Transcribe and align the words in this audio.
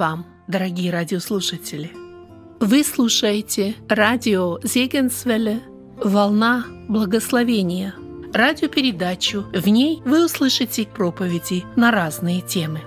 Вам, 0.00 0.24
дорогие 0.48 0.90
радиослушатели! 0.90 1.92
Вы 2.58 2.84
слушаете 2.84 3.74
радио 3.86 4.58
Зегенсвелле 4.62 5.60
«Волна 6.02 6.64
благословения» 6.88 7.94
радиопередачу. 8.32 9.42
В 9.52 9.68
ней 9.68 10.00
вы 10.06 10.24
услышите 10.24 10.86
проповеди 10.86 11.64
на 11.76 11.90
разные 11.90 12.40
темы. 12.40 12.80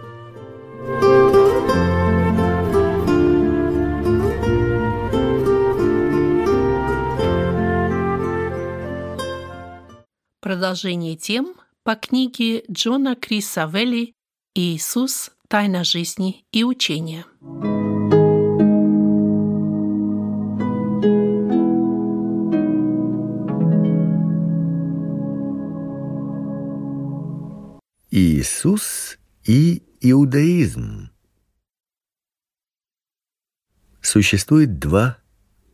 Продолжение 10.42 11.16
тем 11.16 11.54
по 11.84 11.94
книге 11.94 12.64
Джона 12.72 13.16
Криса 13.16 13.70
Велли 13.72 14.16
«Иисус. 14.56 15.33
Тайна 15.54 15.84
жизни 15.84 16.48
и 16.52 16.64
учения». 16.64 17.26
Иисус 28.10 29.20
и 29.46 29.84
иудаизм. 30.02 31.12
Существует 34.02 34.80
два 34.80 35.20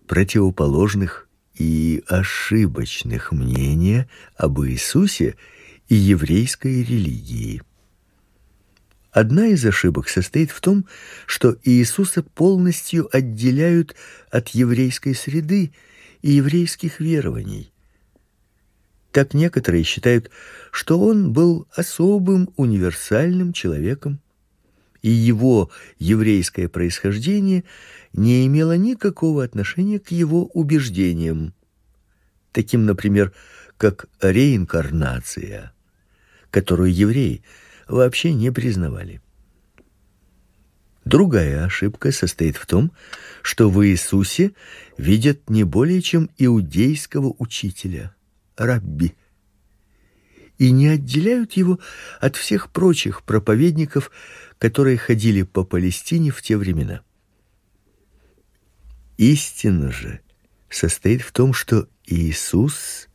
противоположных 0.10 1.30
и 1.58 2.04
ошибочных 2.06 3.32
мнения 3.32 4.10
об 4.36 4.60
Иисусе 4.60 5.38
и 5.88 5.96
еврейской 5.96 6.84
религии. 6.84 7.62
Одна 9.20 9.48
из 9.48 9.66
ошибок 9.66 10.08
состоит 10.08 10.50
в 10.50 10.62
том, 10.62 10.86
что 11.26 11.58
Иисуса 11.66 12.24
полностью 12.24 13.14
отделяют 13.14 13.94
от 14.32 14.48
еврейской 14.52 15.14
среды 15.14 15.74
и 16.22 16.32
еврейских 16.32 17.02
верований. 17.02 17.74
Так 19.12 19.34
некоторые 19.34 19.84
считают, 19.84 20.32
что 20.72 20.98
он 20.98 21.34
был 21.34 21.68
особым 21.76 22.50
универсальным 22.56 23.52
человеком, 23.52 24.22
и 25.02 25.10
его 25.10 25.70
еврейское 25.98 26.70
происхождение 26.70 27.66
не 28.14 28.48
имело 28.48 28.78
никакого 28.78 29.44
отношения 29.44 30.00
к 30.00 30.12
его 30.12 30.46
убеждениям, 30.46 31.54
таким, 32.54 32.86
например, 32.86 33.34
как 33.76 34.06
реинкарнация, 34.22 35.74
которую 36.52 36.94
евреи 36.94 37.44
вообще 37.90 38.34
не 38.34 38.52
признавали. 38.52 39.22
Другая 41.04 41.66
ошибка 41.66 42.12
состоит 42.12 42.56
в 42.56 42.66
том, 42.66 42.92
что 43.42 43.70
в 43.70 43.86
Иисусе 43.86 44.52
видят 44.98 45.50
не 45.50 45.64
более 45.64 46.02
чем 46.02 46.30
иудейского 46.38 47.36
учителя– 47.40 48.16
рабби 48.58 49.16
и 50.58 50.72
не 50.72 50.90
отделяют 50.90 51.54
его 51.54 51.80
от 52.20 52.36
всех 52.36 52.70
прочих 52.70 53.24
проповедников, 53.24 54.12
которые 54.58 54.98
ходили 54.98 55.44
по 55.44 55.64
Палестине 55.64 56.32
в 56.32 56.42
те 56.42 56.58
времена. 56.58 57.02
Истина 59.18 59.92
же 59.92 60.20
состоит 60.70 61.22
в 61.22 61.32
том, 61.32 61.54
что 61.54 61.88
Иисус 62.06 63.08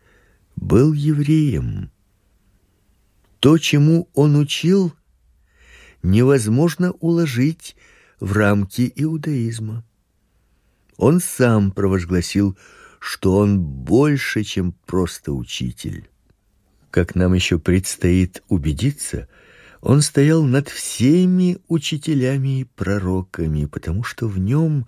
был 0.56 0.94
евреем. 0.94 1.90
То, 3.44 3.58
чему 3.58 4.08
он 4.14 4.36
учил, 4.36 4.94
невозможно 6.02 6.92
уложить 6.92 7.76
в 8.18 8.32
рамки 8.32 8.90
иудаизма. 8.96 9.84
Он 10.96 11.20
сам 11.20 11.70
провозгласил 11.70 12.56
что 13.04 13.36
он 13.36 13.60
больше, 13.60 14.44
чем 14.44 14.72
просто 14.86 15.34
учитель. 15.34 16.08
Как 16.90 17.14
нам 17.14 17.34
еще 17.34 17.58
предстоит 17.58 18.42
убедиться, 18.48 19.28
он 19.82 20.00
стоял 20.00 20.42
над 20.42 20.70
всеми 20.70 21.58
учителями 21.68 22.60
и 22.60 22.64
пророками, 22.64 23.66
потому 23.66 24.04
что 24.04 24.26
в 24.26 24.38
нем 24.38 24.86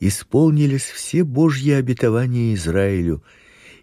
исполнились 0.00 0.84
все 0.84 1.24
Божьи 1.24 1.72
обетования 1.72 2.54
Израилю, 2.54 3.22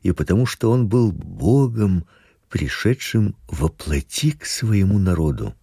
и 0.01 0.11
потому 0.13 0.47
что 0.47 0.71
он 0.71 0.87
был 0.87 1.11
Богом, 1.11 2.05
пришедшим 2.49 3.35
во 3.47 3.69
плоти 3.69 4.31
к 4.31 4.45
своему 4.45 4.99
народу. 4.99 5.55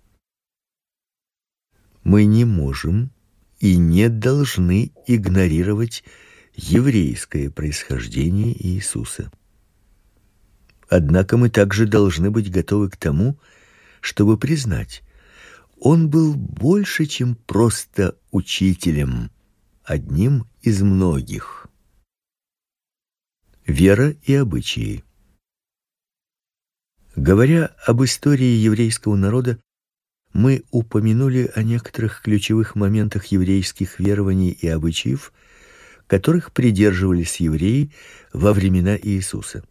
Мы 2.04 2.24
не 2.24 2.44
можем 2.44 3.10
и 3.60 3.76
не 3.76 4.08
должны 4.08 4.92
игнорировать 5.06 6.02
еврейское 6.54 7.50
происхождение 7.50 8.54
Иисуса. 8.66 9.30
Однако 10.88 11.36
мы 11.36 11.48
также 11.48 11.86
должны 11.86 12.30
быть 12.30 12.50
готовы 12.50 12.90
к 12.90 12.96
тому, 12.96 13.38
чтобы 14.00 14.36
признать, 14.36 15.02
он 15.80 16.10
был 16.10 16.34
больше, 16.34 17.06
чем 17.06 17.34
просто 17.34 18.18
учителем, 18.30 19.30
одним 19.84 20.46
из 20.60 20.82
многих. 20.82 21.66
Вера 23.66 24.10
и 24.10 24.34
обычаи. 24.34 25.04
Говоря 27.16 27.74
об 27.86 28.02
истории 28.02 28.56
еврейского 28.56 29.16
народа, 29.16 29.58
мы 30.32 30.64
упомянули 30.70 31.50
о 31.54 31.62
некоторых 31.62 32.22
ключевых 32.22 32.74
моментах 32.74 33.26
еврейских 33.26 34.00
верований 34.00 34.50
и 34.50 34.66
обычаев, 34.66 35.32
которых 36.06 36.52
придерживались 36.52 37.36
евреи 37.36 37.92
во 38.32 38.54
времена 38.54 38.96
Иисуса. 38.96 39.62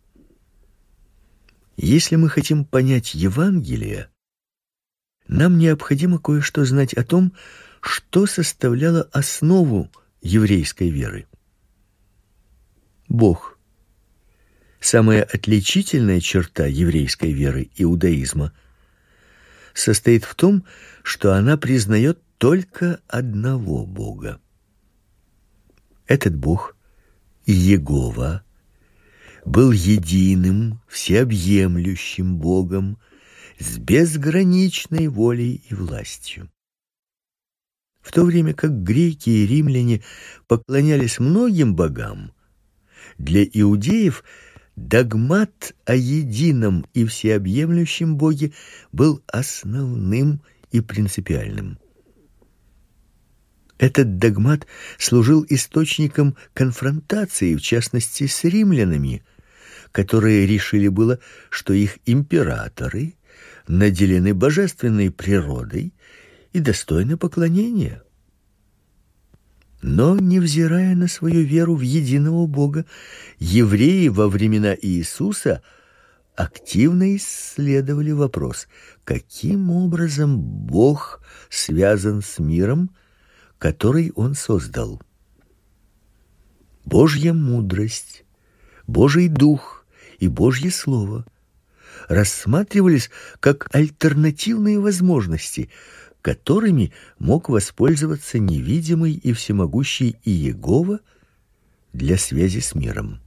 Если 1.77 2.15
мы 2.15 2.29
хотим 2.29 2.63
понять 2.63 3.15
Евангелие, 3.15 4.09
нам 5.27 5.57
необходимо 5.57 6.19
кое-что 6.19 6.63
знать 6.63 6.93
о 6.93 7.03
том, 7.03 7.33
что 7.79 8.27
составляло 8.27 9.09
основу 9.11 9.89
еврейской 10.21 10.89
веры. 10.89 11.25
Бог. 13.07 13.57
Самая 14.81 15.23
отличительная 15.23 16.19
черта 16.19 16.65
еврейской 16.65 17.31
веры 17.31 17.69
иудаизма 17.77 18.51
состоит 19.75 20.25
в 20.25 20.33
том, 20.33 20.65
что 21.03 21.35
она 21.35 21.55
признает 21.55 22.19
только 22.39 22.99
одного 23.07 23.85
Бога. 23.85 24.41
Этот 26.07 26.35
Бог, 26.35 26.75
Иегова, 27.45 28.43
был 29.45 29.71
единым, 29.71 30.81
всеобъемлющим 30.87 32.37
Богом 32.37 32.97
с 33.59 33.77
безграничной 33.77 35.07
волей 35.07 35.63
и 35.69 35.75
властью. 35.75 36.49
В 38.01 38.11
то 38.11 38.25
время 38.25 38.55
как 38.55 38.81
греки 38.81 39.29
и 39.29 39.45
римляне 39.45 40.01
поклонялись 40.47 41.19
многим 41.19 41.75
богам, 41.75 42.33
для 43.19 43.43
иудеев 43.43 44.23
догмат 44.87 45.73
о 45.85 45.95
едином 45.95 46.85
и 46.93 47.05
всеобъемлющем 47.05 48.17
Боге 48.17 48.51
был 48.91 49.21
основным 49.27 50.41
и 50.71 50.81
принципиальным. 50.81 51.77
Этот 53.77 54.17
догмат 54.17 54.67
служил 54.99 55.45
источником 55.49 56.35
конфронтации, 56.53 57.55
в 57.55 57.61
частности, 57.61 58.27
с 58.27 58.43
римлянами, 58.43 59.23
которые 59.91 60.45
решили 60.45 60.87
было, 60.87 61.19
что 61.49 61.73
их 61.73 61.97
императоры 62.05 63.15
наделены 63.67 64.33
божественной 64.33 65.09
природой 65.11 65.93
и 66.53 66.59
достойны 66.59 67.17
поклонения. 67.17 68.03
Но, 69.81 70.17
невзирая 70.17 70.95
на 70.95 71.07
свою 71.07 71.43
веру 71.43 71.75
в 71.75 71.81
единого 71.81 72.45
Бога, 72.45 72.85
евреи 73.39 74.09
во 74.09 74.27
времена 74.27 74.75
Иисуса 74.79 75.61
активно 76.35 77.15
исследовали 77.15 78.11
вопрос, 78.11 78.67
каким 79.03 79.71
образом 79.71 80.39
Бог 80.39 81.21
связан 81.49 82.21
с 82.21 82.39
миром 82.39 82.91
который 83.61 84.11
он 84.15 84.33
создал. 84.33 84.99
Божья 86.83 87.31
мудрость, 87.31 88.25
Божий 88.87 89.27
дух 89.27 89.85
и 90.17 90.27
Божье 90.27 90.71
слово 90.71 91.27
рассматривались 92.09 93.11
как 93.39 93.69
альтернативные 93.71 94.79
возможности, 94.79 95.69
которыми 96.21 96.93
мог 97.19 97.49
воспользоваться 97.49 98.39
невидимый 98.39 99.13
и 99.13 99.33
всемогущий 99.33 100.17
Иегова 100.23 100.99
для 101.93 102.17
связи 102.17 102.59
с 102.59 102.75
миром. 102.75 103.19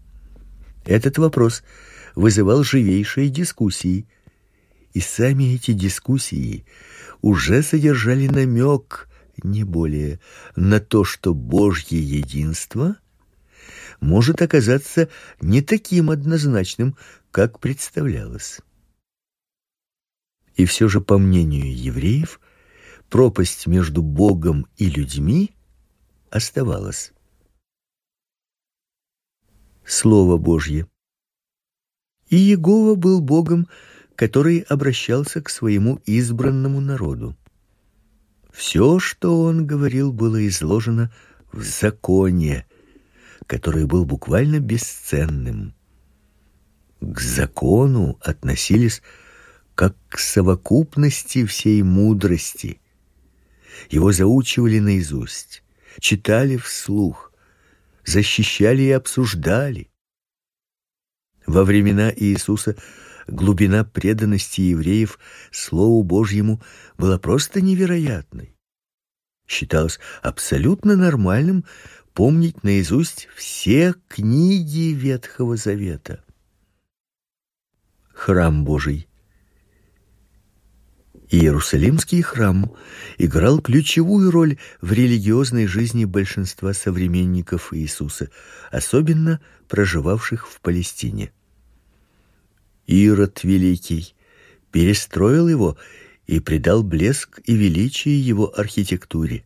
Этот 0.85 1.19
вопрос 1.19 1.63
вызывал 2.15 2.63
живейшие 2.63 3.29
дискуссии, 3.29 4.07
и 4.93 5.01
сами 5.01 5.55
эти 5.55 5.73
дискуссии 5.73 6.65
уже 7.21 7.63
содержали 7.63 8.29
намек 8.29 9.09
не 9.43 9.65
более, 9.65 10.21
на 10.55 10.81
то, 10.81 11.05
что 11.05 11.35
Божье 11.35 12.01
единство 12.01 12.97
может 14.01 14.43
оказаться 14.43 15.09
не 15.41 15.63
таким 15.63 16.11
однозначным, 16.11 16.97
как 17.31 17.59
представлялось. 17.59 18.61
И 20.57 20.67
все 20.67 20.89
же, 20.89 21.01
по 21.01 21.19
мнению 21.19 21.77
евреев, 21.77 22.41
пропасть 23.15 23.69
между 23.69 24.03
Богом 24.03 24.67
и 24.77 24.91
людьми 24.91 25.55
оставалась. 26.31 27.13
Слово 29.87 30.37
Божье. 30.37 30.89
И 32.29 32.35
Иегова 32.35 32.97
был 32.97 33.21
Богом, 33.21 33.69
который 34.17 34.63
обращался 34.69 35.41
к 35.41 35.49
своему 35.49 36.01
избранному 36.07 36.81
народу. 36.81 37.37
Все, 38.53 38.99
что 38.99 39.43
он 39.43 39.65
говорил, 39.65 40.13
было 40.13 40.45
изложено 40.49 41.13
в 41.53 41.63
законе, 41.63 42.67
который 43.47 43.87
был 43.87 44.07
буквально 44.07 44.59
бесценным. 44.59 45.73
К 47.01 47.21
закону 47.21 48.19
относились 48.21 49.03
как 49.77 49.95
к 50.09 50.19
совокупности 50.19 51.47
всей 51.47 51.85
мудрости. 51.85 52.81
Его 53.91 54.13
заучивали 54.13 54.79
наизусть, 54.79 55.63
читали 56.01 56.57
вслух, 56.57 57.33
защищали 58.05 58.83
и 58.83 58.91
обсуждали. 58.91 59.91
Во 61.47 61.65
времена 61.65 62.13
Иисуса 62.15 62.77
глубина 63.27 63.85
преданности 63.85 64.63
евреев 64.63 65.19
слову 65.51 66.03
Божьему 66.03 66.63
была 66.97 67.19
просто 67.19 67.61
невероятной. 67.61 68.57
Считалось 69.47 70.01
абсолютно 70.23 70.97
нормальным 70.97 71.65
помнить 72.15 72.63
наизусть 72.63 73.29
все 73.37 73.95
книги 74.09 74.93
Ветхого 74.95 75.57
Завета. 75.57 76.25
Храм 78.13 78.65
Божий 78.65 79.09
Иерусалимский 81.31 82.21
храм 82.21 82.71
играл 83.17 83.61
ключевую 83.61 84.31
роль 84.31 84.59
в 84.81 84.93
религиозной 84.93 85.67
жизни 85.67 86.05
большинства 86.05 86.75
современников 86.75 87.73
Иисуса, 87.73 88.29
особенно 88.71 89.41
проживавших 89.69 90.47
в 90.49 90.61
Палестине. 90.61 91.33
Ирод 92.87 93.43
великий 93.43 94.15
перестроил 94.71 95.49
его 95.49 95.79
и 96.27 96.41
придал 96.41 96.83
блеск 96.83 97.41
и 97.45 97.55
величие 97.55 98.21
его 98.21 98.53
архитектуре. 98.59 99.45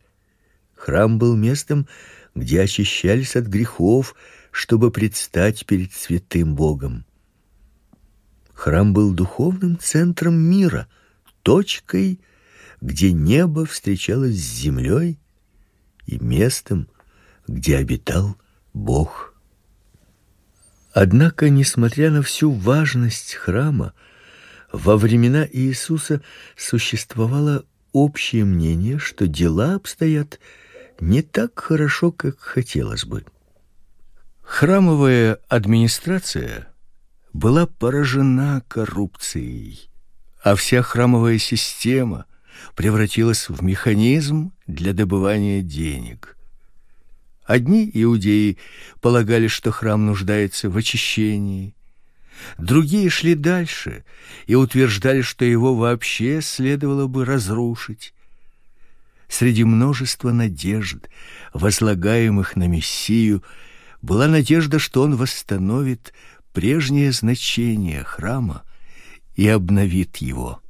Храм 0.75 1.17
был 1.17 1.35
местом, 1.37 1.87
где 2.35 2.61
очищались 2.61 3.35
от 3.37 3.45
грехов, 3.45 4.15
чтобы 4.51 4.91
предстать 4.91 5.65
перед 5.65 5.93
святым 5.93 6.55
Богом. 6.55 7.05
Храм 8.53 8.93
был 8.93 9.13
духовным 9.13 9.79
центром 9.79 10.35
мира— 10.35 10.87
точкой, 11.43 12.19
где 12.81 13.11
небо 13.11 13.65
встречалось 13.65 14.35
с 14.35 14.61
землей, 14.61 15.19
и 16.05 16.17
местом, 16.19 16.87
где 17.47 17.77
обитал 17.77 18.35
Бог. 18.73 19.35
Однако, 20.91 21.49
несмотря 21.49 22.09
на 22.09 22.21
всю 22.23 22.51
важность 22.51 23.35
храма, 23.35 23.93
во 24.71 24.97
времена 24.97 25.47
Иисуса 25.51 26.21
существовало 26.57 27.65
общее 27.91 28.43
мнение, 28.43 28.97
что 28.97 29.27
дела 29.27 29.75
обстоят 29.75 30.39
не 30.99 31.21
так 31.21 31.59
хорошо, 31.59 32.11
как 32.11 32.39
хотелось 32.39 33.05
бы. 33.05 33.23
Храмовая 34.41 35.39
администрация 35.47 36.67
была 37.33 37.67
поражена 37.67 38.63
коррупцией 38.67 39.88
а 40.41 40.55
вся 40.55 40.81
храмовая 40.81 41.37
система 41.37 42.25
превратилась 42.75 43.49
в 43.49 43.61
механизм 43.63 44.53
для 44.67 44.93
добывания 44.93 45.61
денег. 45.61 46.37
Одни 47.45 47.89
иудеи 47.93 48.57
полагали, 49.01 49.47
что 49.47 49.71
храм 49.71 50.05
нуждается 50.05 50.69
в 50.69 50.77
очищении, 50.77 51.75
другие 52.57 53.09
шли 53.09 53.33
дальше 53.33 54.05
и 54.45 54.55
утверждали, 54.55 55.21
что 55.21 55.45
его 55.45 55.75
вообще 55.75 56.41
следовало 56.41 57.07
бы 57.07 57.25
разрушить. 57.25 58.13
Среди 59.27 59.63
множества 59.63 60.31
надежд, 60.31 61.09
возлагаемых 61.53 62.55
на 62.55 62.67
Мессию, 62.67 63.43
была 64.01 64.27
надежда, 64.27 64.79
что 64.79 65.03
он 65.03 65.15
восстановит 65.15 66.13
прежнее 66.53 67.11
значение 67.11 68.03
храма 68.03 68.63
и 69.39 69.47
обновит 69.47 70.17
его. 70.17 70.61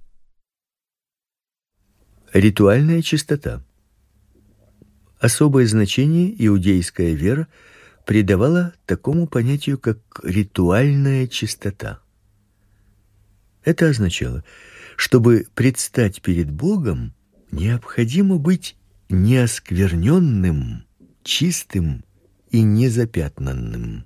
Ритуальная 2.32 3.02
чистота. 3.02 3.64
Особое 5.20 5.66
значение 5.66 6.32
иудейская 6.46 7.14
вера 7.14 7.48
придавала 8.06 8.76
такому 8.86 9.26
понятию, 9.26 9.80
как 9.80 9.98
ритуальная 10.22 11.26
чистота. 11.26 12.00
Это 13.64 13.90
означало, 13.90 14.44
чтобы 14.98 15.48
предстать 15.56 16.22
перед 16.22 16.52
Богом, 16.52 17.16
необходимо 17.50 18.38
быть 18.38 18.76
неоскверненным, 19.10 20.86
чистым 21.24 22.06
и 22.52 22.62
незапятнанным. 22.62 24.06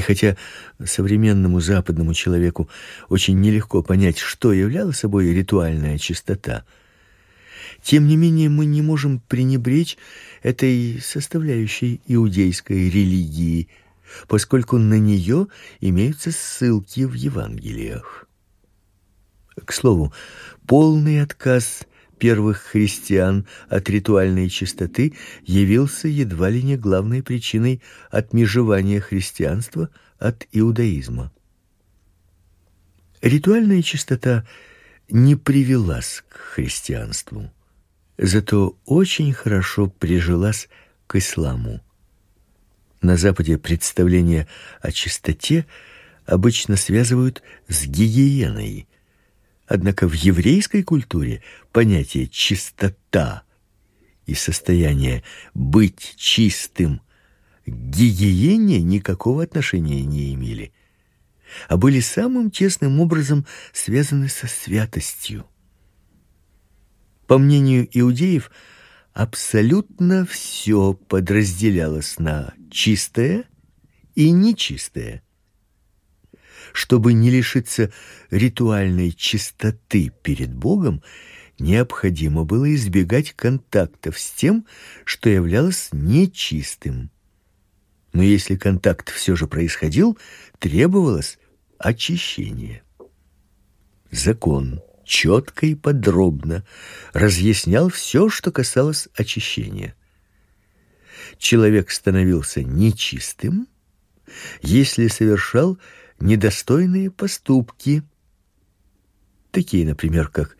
И 0.00 0.02
хотя 0.02 0.34
современному 0.82 1.60
западному 1.60 2.14
человеку 2.14 2.70
очень 3.10 3.38
нелегко 3.38 3.82
понять, 3.82 4.16
что 4.16 4.50
являла 4.50 4.92
собой 4.92 5.34
ритуальная 5.34 5.98
чистота, 5.98 6.64
тем 7.82 8.08
не 8.08 8.16
менее 8.16 8.48
мы 8.48 8.64
не 8.64 8.80
можем 8.80 9.20
пренебречь 9.20 9.98
этой 10.42 10.98
составляющей 11.02 12.00
иудейской 12.06 12.88
религии, 12.88 13.68
поскольку 14.26 14.78
на 14.78 14.98
нее 14.98 15.48
имеются 15.82 16.32
ссылки 16.32 17.02
в 17.02 17.12
Евангелиях. 17.12 18.26
К 19.62 19.70
слову, 19.70 20.14
полный 20.66 21.20
отказ 21.20 21.82
первых 22.20 22.58
христиан 22.58 23.46
от 23.68 23.88
ритуальной 23.88 24.48
чистоты 24.48 25.14
явился 25.42 26.06
едва 26.06 26.50
ли 26.50 26.62
не 26.62 26.76
главной 26.76 27.22
причиной 27.24 27.82
отмежевания 28.10 29.00
христианства 29.00 29.88
от 30.18 30.46
иудаизма. 30.52 31.32
Ритуальная 33.22 33.82
чистота 33.82 34.46
не 35.08 35.34
привелась 35.34 36.22
к 36.28 36.36
христианству, 36.36 37.50
зато 38.18 38.78
очень 38.84 39.32
хорошо 39.32 39.88
прижилась 39.88 40.68
к 41.06 41.16
исламу. 41.16 41.80
На 43.00 43.16
западе 43.16 43.56
представление 43.56 44.46
о 44.82 44.92
чистоте 44.92 45.66
обычно 46.26 46.76
связывают 46.76 47.42
с 47.66 47.86
гигиеной, 47.86 48.86
Однако 49.70 50.08
в 50.08 50.14
еврейской 50.14 50.82
культуре 50.82 51.42
понятие 51.70 52.26
чистота 52.26 53.44
и 54.26 54.34
состояние 54.34 55.22
быть 55.54 56.14
чистым 56.16 57.02
гигиене 57.66 58.80
никакого 58.82 59.44
отношения 59.44 60.04
не 60.04 60.34
имели, 60.34 60.72
а 61.68 61.76
были 61.76 62.00
самым 62.00 62.50
тесным 62.50 62.98
образом 62.98 63.46
связаны 63.72 64.28
со 64.28 64.48
святостью. 64.48 65.46
По 67.28 67.38
мнению 67.38 67.88
иудеев, 67.92 68.50
абсолютно 69.12 70.26
все 70.26 70.94
подразделялось 70.94 72.18
на 72.18 72.54
чистое 72.72 73.44
и 74.16 74.32
нечистое 74.32 75.22
чтобы 76.72 77.12
не 77.12 77.30
лишиться 77.30 77.92
ритуальной 78.30 79.12
чистоты 79.12 80.12
перед 80.22 80.54
Богом, 80.54 81.02
необходимо 81.58 82.44
было 82.44 82.74
избегать 82.74 83.32
контактов 83.32 84.18
с 84.18 84.30
тем, 84.32 84.66
что 85.04 85.28
являлось 85.28 85.88
нечистым. 85.92 87.10
Но 88.12 88.22
если 88.22 88.56
контакт 88.56 89.10
все 89.10 89.36
же 89.36 89.46
происходил, 89.46 90.18
требовалось 90.58 91.38
очищение. 91.78 92.82
Закон 94.10 94.80
четко 95.04 95.66
и 95.66 95.74
подробно 95.74 96.64
разъяснял 97.12 97.88
все, 97.88 98.28
что 98.28 98.50
касалось 98.52 99.08
очищения. 99.14 99.94
Человек 101.38 101.90
становился 101.90 102.62
нечистым, 102.62 103.68
если 104.62 105.08
совершал 105.08 105.78
недостойные 106.20 107.10
поступки, 107.10 108.02
такие, 109.50 109.86
например, 109.86 110.28
как 110.28 110.56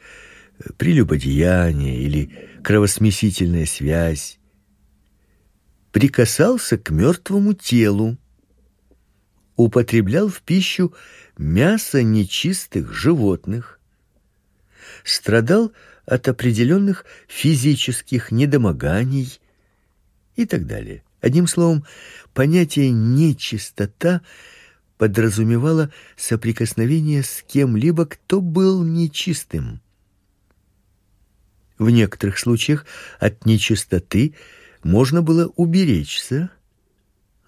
прелюбодеяние 0.77 2.01
или 2.01 2.49
кровосмесительная 2.63 3.67
связь, 3.67 4.39
прикасался 5.93 6.79
к 6.79 6.91
мертвому 6.91 7.55
телу, 7.55 8.17
употреблял 9.57 10.29
в 10.29 10.43
пищу 10.43 10.95
мясо 11.37 12.03
нечистых 12.03 12.93
животных, 12.95 13.81
страдал 15.05 15.73
от 16.07 16.29
определенных 16.29 17.05
физических 17.29 18.33
недомоганий 18.33 19.41
и 20.37 20.47
так 20.47 20.67
далее. 20.67 21.03
Одним 21.21 21.47
словом, 21.47 21.85
понятие 22.33 22.91
нечистота 22.91 24.23
подразумевало 25.01 25.91
соприкосновение 26.15 27.23
с 27.23 27.43
кем-либо, 27.49 28.05
кто 28.05 28.43
был 28.43 28.85
нечистым. 28.85 29.81
В 31.79 31.89
некоторых 31.89 32.39
случаях 32.39 32.85
от 33.19 33.47
нечистоты 33.47 34.35
можно 34.83 35.23
было 35.23 35.47
уберечься, 35.57 36.51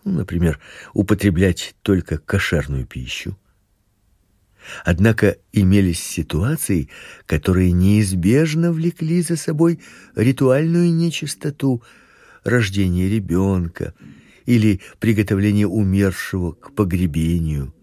ну, 0.03 0.13
например, 0.13 0.61
употреблять 0.95 1.75
только 1.83 2.17
кошерную 2.17 2.87
пищу. 2.87 3.39
Однако 4.83 5.37
имелись 5.53 6.03
ситуации, 6.03 6.89
которые 7.27 7.73
неизбежно 7.73 8.73
влекли 8.73 9.21
за 9.21 9.37
собой 9.37 9.79
ритуальную 10.17 10.91
нечистоту, 10.91 11.83
рождение 12.45 13.11
ребенка 13.11 13.93
или 14.47 14.81
приготовление 14.99 15.67
умершего 15.67 16.53
к 16.53 16.75
погребению. 16.75 17.75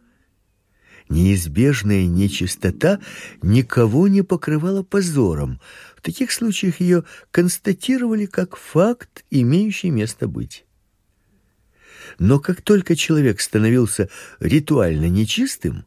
Неизбежная 1.10 2.06
нечистота 2.06 3.00
никого 3.42 4.08
не 4.08 4.22
покрывала 4.22 4.84
позором. 4.84 5.60
В 5.98 6.02
таких 6.02 6.32
случаях 6.32 6.80
ее 6.80 7.04
констатировали 7.32 8.28
как 8.28 8.56
факт, 8.56 9.26
имеющий 9.32 9.90
место 9.90 10.28
быть. 10.28 10.66
Но 12.20 12.40
как 12.40 12.62
только 12.62 12.96
человек 12.96 13.42
становился 13.42 14.10
ритуально 14.40 15.10
нечистым, 15.10 15.86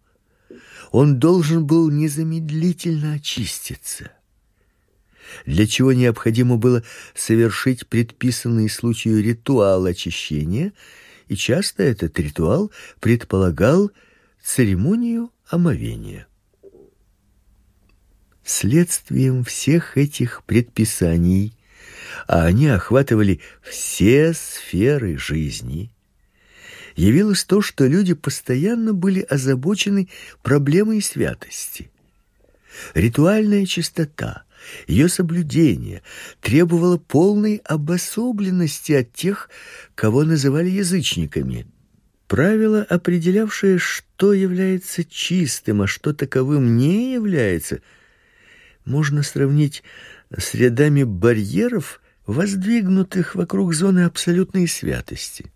он 0.91 1.19
должен 1.19 1.67
был 1.67 1.89
незамедлительно 1.91 3.15
очиститься. 3.15 4.11
Для 5.47 5.67
чего 5.67 5.93
необходимо 5.93 6.57
было 6.57 6.83
совершить 7.15 7.87
предписанный 7.87 8.69
случаю 8.69 9.23
ритуал 9.23 9.85
очищения, 9.87 10.73
и 11.29 11.37
часто 11.37 11.83
этот 11.83 12.19
ритуал 12.19 12.71
предполагал 13.01 13.91
церемонию 14.43 15.31
омовения. 15.49 16.27
Следствием 18.45 19.45
всех 19.45 19.97
этих 19.97 20.43
предписаний, 20.45 21.55
а 22.27 22.45
они 22.45 22.69
охватывали 22.69 23.41
все 23.63 24.35
сферы 24.35 25.17
жизни, 25.17 25.91
явилось 26.97 27.45
то, 27.45 27.63
что 27.63 27.87
люди 27.87 28.15
постоянно 28.15 28.93
были 28.93 29.21
озабочены 29.21 30.09
проблемой 30.43 31.01
святости. 31.03 31.91
Ритуальная 32.95 33.65
чистота, 33.67 34.45
ее 34.87 35.09
соблюдение 35.09 36.03
требовало 36.41 36.99
полной 36.99 37.57
обособленности 37.65 38.93
от 38.93 39.13
тех, 39.13 39.51
кого 39.95 40.25
называли 40.25 40.71
язычниками. 40.71 41.67
Правило, 42.27 42.83
определявшее, 42.83 43.79
что 43.79 44.33
является 44.33 45.05
чистым, 45.05 45.83
а 45.83 45.87
что 45.87 46.15
таковым 46.15 46.77
не 46.79 47.13
является, 47.13 47.81
можно 48.85 49.23
сравнить 49.23 49.83
с 50.35 50.55
рядами 50.55 51.03
барьеров, 51.03 52.01
воздвигнутых 52.27 53.35
вокруг 53.35 53.75
зоны 53.75 54.05
абсолютной 54.05 54.67
святости. 54.69 55.53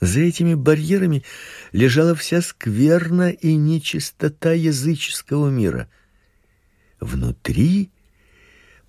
За 0.00 0.20
этими 0.20 0.54
барьерами 0.54 1.22
лежала 1.70 2.16
вся 2.16 2.42
скверна 2.42 3.30
и 3.30 3.54
нечистота 3.54 4.52
языческого 4.52 5.48
мира. 5.48 5.88
Внутри 6.98 7.92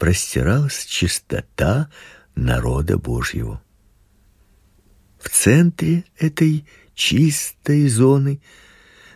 простиралась 0.04 0.84
чистота 0.84 1.90
народа 2.36 2.98
Божьего. 2.98 3.64
В 5.18 5.30
центре 5.30 6.04
этой 6.20 6.68
чистой 6.94 7.88
зоны 7.88 8.42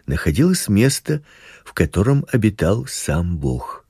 находилось 0.06 0.70
место, 0.70 1.24
в 1.66 1.74
котором 1.74 2.26
обитал 2.32 2.86
сам 2.86 3.38
Бог 3.38 3.84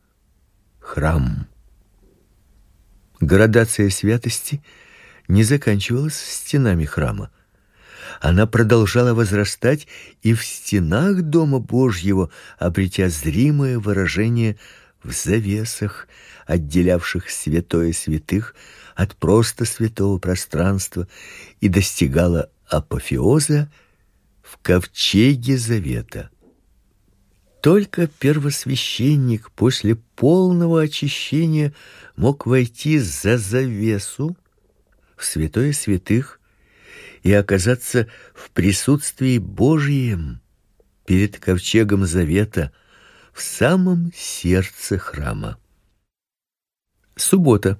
храм. 0.79 1.47
Градация 3.19 3.91
святости 3.91 4.63
не 5.27 5.43
заканчивалась 5.43 6.17
стенами 6.17 6.85
храма 6.85 7.29
она 8.19 8.47
продолжала 8.47 9.13
возрастать 9.13 9.87
и 10.21 10.33
в 10.33 10.43
стенах 10.43 11.21
дома 11.21 11.59
Божьего, 11.59 12.29
обретя 12.57 13.09
зримое 13.09 13.79
выражение 13.79 14.57
в 15.07 15.13
завесах, 15.13 16.07
отделявших 16.45 17.29
святое 17.29 17.93
святых 17.93 18.55
от 18.95 19.15
просто 19.15 19.65
святого 19.65 20.19
пространства, 20.19 21.07
и 21.61 21.69
достигала 21.69 22.49
апофеоза 22.67 23.71
в 24.41 24.57
ковчеге 24.57 25.57
завета. 25.57 26.29
Только 27.61 28.07
первосвященник 28.07 29.51
после 29.51 29.95
полного 29.95 30.81
очищения 30.81 31.73
мог 32.15 32.45
войти 32.45 32.99
за 32.99 33.37
завесу 33.37 34.37
в 35.15 35.25
святое 35.25 35.73
святых 35.73 36.39
и 37.23 37.33
оказаться 37.33 38.07
в 38.33 38.51
присутствии 38.51 39.37
Божьем 39.37 40.39
перед 41.05 41.39
ковчегом 41.39 42.05
завета 42.05 42.71
в 43.37 43.41
самом 43.43 44.11
сердце 44.15 44.97
храма. 44.97 45.59
Суббота. 47.15 47.79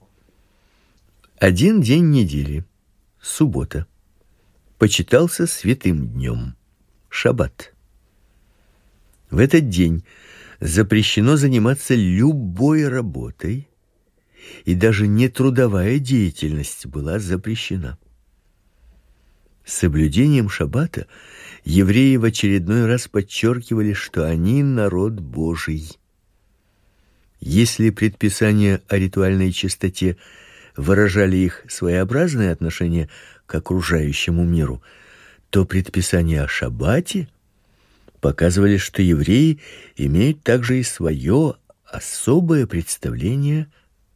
Один 1.40 1.82
день 1.82 2.12
недели. 2.12 2.64
Суббота. 3.20 3.88
Почитался 4.78 5.48
святым 5.48 6.10
днем. 6.10 6.56
Шаббат. 7.10 7.74
В 9.32 9.40
этот 9.40 9.68
день 9.68 10.06
запрещено 10.60 11.38
заниматься 11.38 11.96
любой 11.96 12.88
работой, 12.88 13.68
и 14.64 14.76
даже 14.76 15.08
нетрудовая 15.08 15.98
деятельность 15.98 16.86
была 16.86 17.18
запрещена 17.18 17.98
соблюдением 19.68 20.50
шаббата 20.50 21.08
евреи 21.68 22.16
в 22.16 22.24
очередной 22.24 22.86
раз 22.86 23.10
подчеркивали, 23.10 23.92
что 23.92 24.26
они 24.26 24.64
народ 24.64 25.20
Божий. 25.20 25.98
Если 27.42 27.90
предписания 27.90 28.82
о 28.88 28.98
ритуальной 28.98 29.52
чистоте 29.52 30.16
выражали 30.78 31.36
их 31.36 31.66
своеобразное 31.68 32.54
отношение 32.54 33.10
к 33.46 33.56
окружающему 33.56 34.46
миру, 34.46 34.82
то 35.50 35.66
предписания 35.66 36.42
о 36.42 36.48
шаббате 36.48 37.28
показывали, 38.22 38.78
что 38.78 39.02
евреи 39.02 39.60
имеют 39.98 40.44
также 40.44 40.80
и 40.80 40.84
свое 40.84 41.56
особое 41.84 42.66
представление 42.66 43.68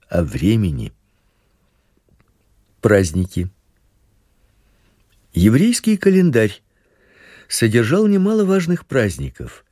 о 0.08 0.24
времени. 0.24 0.94
Праздники 2.80 3.50
Еврейский 5.34 5.98
календарь 5.98 6.62
содержал 7.52 8.08
немало 8.08 8.46
важных 8.46 8.86
праздников, 8.86 9.66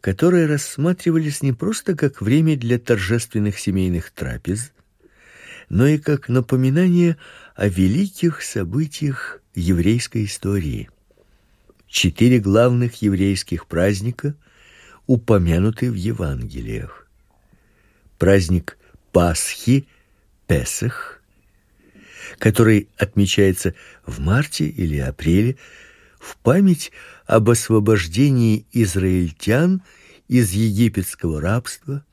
которые 0.00 0.46
рассматривались 0.46 1.40
не 1.40 1.52
просто 1.52 1.94
как 1.94 2.20
время 2.20 2.56
для 2.56 2.80
торжественных 2.80 3.60
семейных 3.60 4.10
трапез, 4.10 4.72
но 5.68 5.86
и 5.86 5.98
как 5.98 6.28
напоминание 6.28 7.16
о 7.54 7.68
великих 7.68 8.42
событиях 8.42 9.40
еврейской 9.54 10.24
истории. 10.24 10.90
Четыре 11.86 12.40
главных 12.40 13.02
еврейских 13.02 13.68
праздника 13.68 14.34
упомянуты 15.06 15.92
в 15.92 15.94
Евангелиях. 15.94 17.06
Праздник 18.18 18.78
Пасхи, 19.12 19.86
Песах, 20.48 21.22
который 22.38 22.88
отмечается 22.96 23.74
в 24.04 24.18
марте 24.18 24.66
или 24.66 24.98
апреле 24.98 25.56
в 26.22 26.36
память 26.36 26.92
об 27.26 27.50
освобождении 27.50 28.64
израильтян 28.70 29.82
из 30.28 30.52
египетского 30.52 31.40
рабства 31.40 32.06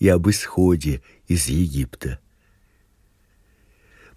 и 0.00 0.08
об 0.08 0.28
исходе 0.28 1.00
из 1.28 1.46
Египта. 1.46 2.18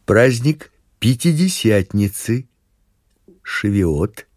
Праздник 0.05 0.71
Пятидесятницы, 0.97 2.49
Шевиот, 3.43 4.27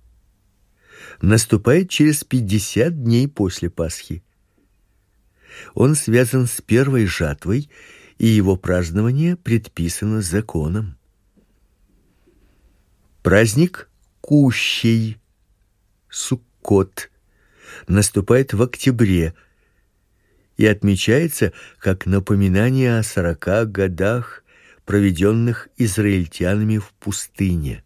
наступает 1.22 1.88
через 1.88 2.22
пятьдесят 2.22 3.02
дней 3.02 3.26
после 3.28 3.70
Пасхи. 3.70 4.22
Он 5.74 5.94
связан 5.94 6.46
с 6.46 6.60
первой 6.60 7.06
жатвой, 7.06 7.70
и 8.18 8.26
его 8.26 8.56
празднование 8.56 9.36
предписано 9.36 10.20
законом. 10.20 10.96
Праздник 13.22 13.88
Кущей, 14.22 15.18
Суккот, 16.08 17.10
наступает 17.88 18.54
в 18.54 18.62
октябре. 18.62 19.34
И 20.56 20.64
отмечается 20.64 21.52
как 21.78 22.06
напоминание 22.06 22.98
о 22.98 23.02
сорока 23.02 23.64
годах, 23.64 24.44
проведенных 24.84 25.68
израильтянами 25.76 26.78
в 26.78 26.92
пустыне. 27.00 27.82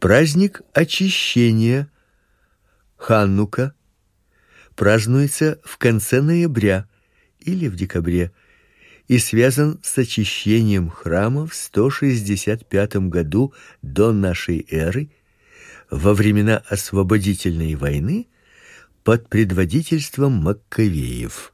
Праздник 0.00 0.62
очищения. 0.72 1.90
Ханнука 2.96 3.74
празднуется 4.76 5.60
в 5.62 5.76
конце 5.76 6.22
ноября 6.22 6.88
или 7.40 7.68
в 7.68 7.76
декабре 7.76 8.32
и 9.08 9.18
связан 9.18 9.78
с 9.82 9.98
очищением 9.98 10.88
храма 10.88 11.46
в 11.46 11.54
165 11.54 12.96
году 13.08 13.52
до 13.82 14.12
нашей 14.12 14.66
эры 14.70 15.10
во 15.90 16.14
времена 16.14 16.62
освободительной 16.68 17.74
войны 17.74 18.28
под 19.04 19.28
предводительством 19.28 20.32
Маккавеев. 20.34 21.52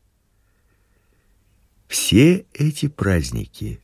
Все 1.89 2.45
эти 2.53 2.87
праздники 2.87 3.81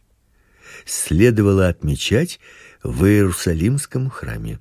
следовало 0.85 1.69
отмечать 1.69 2.39
в 2.83 3.07
Иерусалимском 3.07 4.11
храме. 4.11 4.61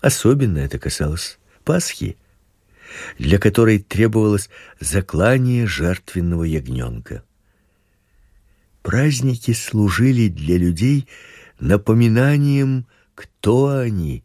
Особенно 0.00 0.58
это 0.58 0.78
касалось 0.78 1.38
Пасхи, 1.62 2.16
для 3.18 3.38
которой 3.38 3.78
требовалось 3.78 4.50
заклание 4.80 5.66
жертвенного 5.66 6.44
ягненка. 6.44 7.24
Праздники 8.82 9.52
служили 9.52 10.28
для 10.28 10.58
людей 10.58 11.08
напоминанием, 11.60 12.86
кто 13.14 13.68
они, 13.68 14.24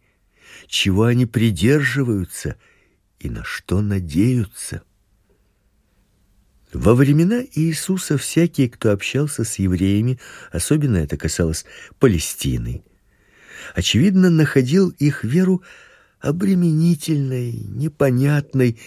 чего 0.67 1.03
они 1.03 1.25
придерживаются 1.25 2.55
и 3.19 3.29
на 3.29 3.43
что 3.43 3.81
надеются. 3.81 4.83
Во 6.73 6.95
времена 6.95 7.43
Иисуса 7.53 8.17
всякий, 8.17 8.67
кто 8.67 8.91
общался 8.91 9.43
с 9.43 9.57
евреями, 9.57 10.19
особенно 10.51 10.97
это 10.97 11.17
касалось 11.17 11.65
Палестины, 11.99 12.83
очевидно, 13.73 14.29
находил 14.29 14.89
их 14.89 15.23
веру 15.23 15.63
обременительной, 16.19 17.51
непонятной 17.53 18.79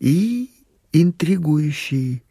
и 0.00 0.50
интригующей. 0.92 2.22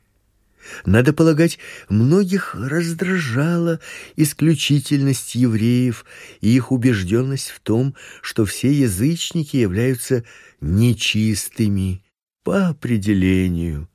Надо 0.85 1.11
полагать, 1.13 1.59
многих 1.89 2.55
раздражала 2.55 3.79
исключительность 4.15 5.35
евреев 5.35 6.05
и 6.41 6.55
их 6.55 6.71
убежденность 6.71 7.49
в 7.49 7.59
том, 7.59 7.95
что 8.21 8.45
все 8.45 8.71
язычники 8.71 9.57
являются 9.57 10.23
нечистыми 10.61 12.03
по 12.43 12.69
определению. 12.69 13.89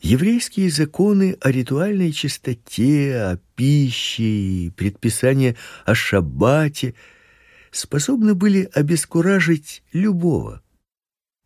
Еврейские 0.00 0.70
законы 0.70 1.36
о 1.40 1.50
ритуальной 1.50 2.12
чистоте, 2.12 3.16
о 3.16 3.38
пище 3.56 4.22
и 4.22 4.70
предписания 4.70 5.56
о 5.84 5.94
шаббате 5.94 6.94
способны 7.78 8.34
были 8.34 8.68
обескуражить 8.74 9.82
любого. 9.92 10.62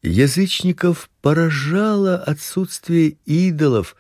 Язычников 0.03 1.11
поражало 1.21 2.17
отсутствие 2.17 3.19
идолов 3.25 3.97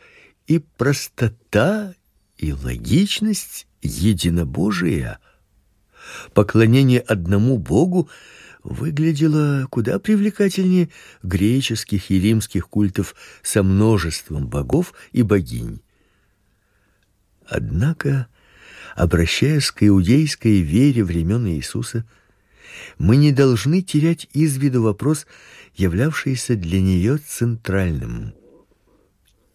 и 0.46 0.58
простота 0.58 1.94
и 2.36 2.52
логичность 2.52 3.66
единобожия. 3.82 5.20
Поклонение 6.34 7.00
одному 7.00 7.58
Богу 7.58 8.08
выглядело 8.64 9.66
куда 9.70 9.98
привлекательнее 9.98 10.88
греческих 11.22 12.10
и 12.10 12.18
римских 12.18 12.68
культов 12.68 13.14
со 13.42 13.62
множеством 13.62 14.48
богов 14.48 14.94
и 15.12 15.22
богинь. 15.22 15.80
Однако, 17.46 18.26
обращаясь 18.96 19.70
к 19.70 19.86
иудейской 19.86 20.60
вере 20.60 21.04
времен 21.04 21.46
Иисуса, 21.46 22.04
мы 22.98 23.16
не 23.16 23.32
должны 23.32 23.82
терять 23.82 24.28
из 24.32 24.56
виду 24.56 24.82
вопрос, 24.82 25.26
являвшийся 25.74 26.56
для 26.56 26.80
нее 26.80 27.18
центральным. 27.18 28.34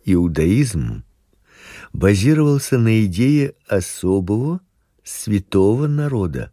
Иудаизм 0.06 1.04
базировался 1.94 2.78
на 2.78 3.06
идее 3.06 3.56
особого 3.68 4.62
святого 5.04 5.88
народа, 5.88 6.52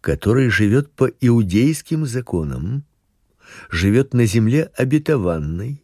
который 0.00 0.48
живет 0.48 0.92
по 0.92 1.06
иудейским 1.06 2.06
законам, 2.06 2.84
живет 3.70 4.14
на 4.14 4.26
земле 4.26 4.70
обетованной 4.76 5.82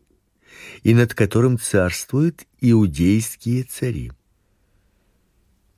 и 0.83 0.95
над 0.95 1.15
которым 1.15 1.59
царствуют 1.59 2.47
иудейские 2.61 3.65
цари. 3.65 4.13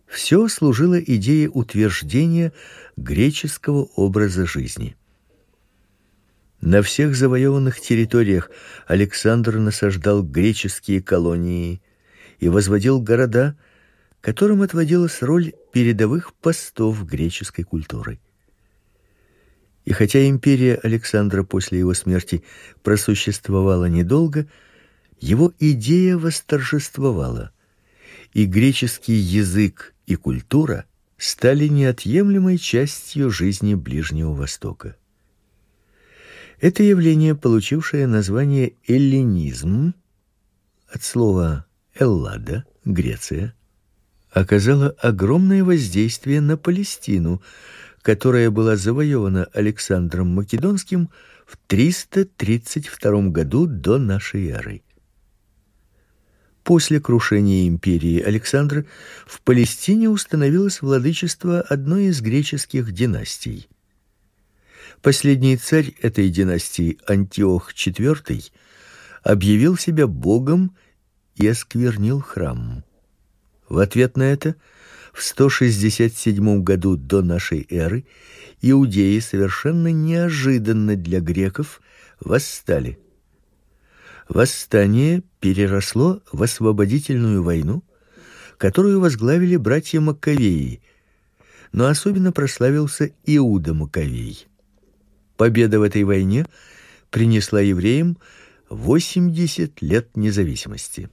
Все 0.09 0.49
служило 0.49 0.99
идее 0.99 1.51
утверждения 1.51 2.53
греческого 2.97 3.85
образа 3.95 4.47
жизни. 4.47 4.97
На 6.61 6.83
всех 6.83 7.15
завоеванных 7.15 7.81
территориях 7.81 8.51
Александр 8.87 9.59
насаждал 9.59 10.23
греческие 10.23 11.03
колонии 11.03 11.81
и 12.41 12.49
возводил 12.49 13.01
города, 13.01 13.57
которым 14.21 14.63
отводилась 14.63 15.23
роль 15.23 15.53
передовых 15.73 16.35
постов 16.35 17.07
греческой 17.07 17.65
культуры. 17.65 18.19
И 19.85 19.93
хотя 19.93 20.27
империя 20.27 20.75
Александра 20.83 21.45
после 21.45 21.79
его 21.79 21.95
смерти 21.95 22.43
просуществовала 22.83 23.85
недолго, 23.85 24.49
его 25.21 25.53
идея 25.61 26.17
восторжествовала, 26.17 27.53
и 28.33 28.45
греческий 28.47 29.15
язык 29.15 29.95
и 30.09 30.17
культура 30.17 30.87
стали 31.19 31.69
неотъемлемой 31.69 32.57
частью 32.57 33.31
жизни 33.31 33.75
Ближнего 33.75 34.33
Востока. 34.33 34.97
Это 36.61 36.83
явление, 36.83 37.35
получившее 37.35 38.07
название 38.07 38.73
эллинизм 38.87 39.95
от 40.91 41.03
слова 41.03 41.67
эллада, 41.95 42.65
Греция, 42.87 43.55
оказала 44.31 44.91
огромное 44.99 45.63
воздействие 45.63 46.41
на 46.41 46.57
Палестину, 46.57 47.43
которая 48.01 48.51
была 48.51 48.77
завоевана 48.77 49.45
Александром 49.53 50.29
Македонским 50.29 51.11
в 51.47 51.59
332 51.67 53.29
году 53.29 53.67
до 53.67 53.99
нашей 53.99 54.49
эры. 54.49 54.83
После 56.69 57.01
крушения 57.01 57.67
империи 57.67 58.21
Александра 58.21 58.85
в 59.27 59.41
Палестине 59.41 60.11
установилось 60.11 60.83
владычество 60.83 61.63
одной 61.63 62.09
из 62.09 62.21
греческих 62.21 62.93
династий. 62.93 63.71
Последний 65.01 65.57
царь 65.57 65.95
этой 66.03 66.29
династии, 66.29 66.99
Антиох 67.07 67.73
IV, 67.73 68.51
объявил 69.23 69.79
себя 69.79 70.07
богом 70.07 70.77
и 71.37 71.49
осквернил 71.49 72.21
храм. 72.21 72.85
В 73.71 73.79
ответ 73.79 74.19
на 74.19 74.25
это 74.25 74.55
в 75.15 75.23
167 75.23 76.63
году 76.63 76.99
до 76.99 77.23
нашей 77.23 77.67
эры 77.71 78.05
иудеи 78.61 79.19
совершенно 79.21 79.91
неожиданно 79.91 80.97
для 80.97 81.21
греков 81.21 81.81
восстали. 82.21 82.99
Восстание 84.29 85.23
переросло 85.41 86.21
в 86.31 86.43
освободительную 86.43 87.43
войну, 87.43 87.83
которую 88.59 89.01
возглавили 89.01 89.57
братья 89.57 90.01
Маккавеи, 90.01 90.83
но 91.73 91.87
особенно 91.87 92.31
прославился 92.31 93.11
Иуда 93.25 93.73
Маккавей. 93.73 94.47
Победа 95.37 95.79
в 95.79 95.83
этой 95.83 96.05
войне 96.05 96.47
принесла 97.11 97.61
евреям 97.61 98.19
80 98.69 99.81
лет 99.81 100.15
независимости. 100.15 101.09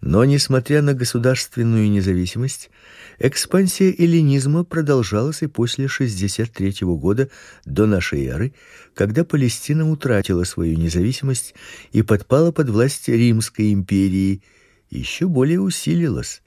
Но 0.00 0.24
несмотря 0.24 0.80
на 0.80 0.94
государственную 0.94 1.90
независимость, 1.90 2.70
экспансия 3.18 3.92
эллинизма 3.92 4.62
продолжалась 4.62 5.42
и 5.42 5.48
после 5.48 5.88
63 5.88 6.76
года 6.82 7.28
до 7.64 7.86
нашей 7.86 8.26
эры, 8.26 8.54
когда 8.94 9.24
Палестина 9.24 9.90
утратила 9.90 10.44
свою 10.44 10.78
независимость 10.78 11.54
и 11.90 12.02
подпала 12.02 12.52
под 12.52 12.68
власть 12.68 13.08
Римской 13.08 13.72
империи, 13.72 14.42
еще 14.88 15.26
более 15.26 15.60
усилилась. 15.60 16.42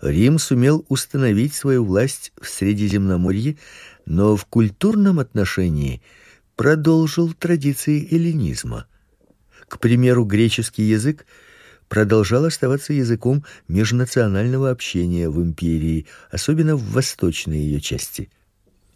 Рим 0.00 0.38
сумел 0.38 0.86
установить 0.88 1.54
свою 1.54 1.84
власть 1.84 2.32
в 2.40 2.48
Средиземноморье, 2.48 3.58
но 4.06 4.36
в 4.36 4.46
культурном 4.46 5.18
отношении 5.18 6.00
продолжил 6.56 7.32
традиции 7.34 8.08
эллинизма. 8.14 8.86
К 9.68 9.78
примеру, 9.78 10.24
греческий 10.24 10.84
язык 10.84 11.26
продолжал 11.90 12.44
оставаться 12.44 12.92
языком 12.92 13.44
межнационального 13.66 14.70
общения 14.70 15.28
в 15.28 15.42
империи, 15.42 16.06
особенно 16.30 16.76
в 16.76 16.92
восточной 16.92 17.58
ее 17.58 17.80
части. 17.80 18.30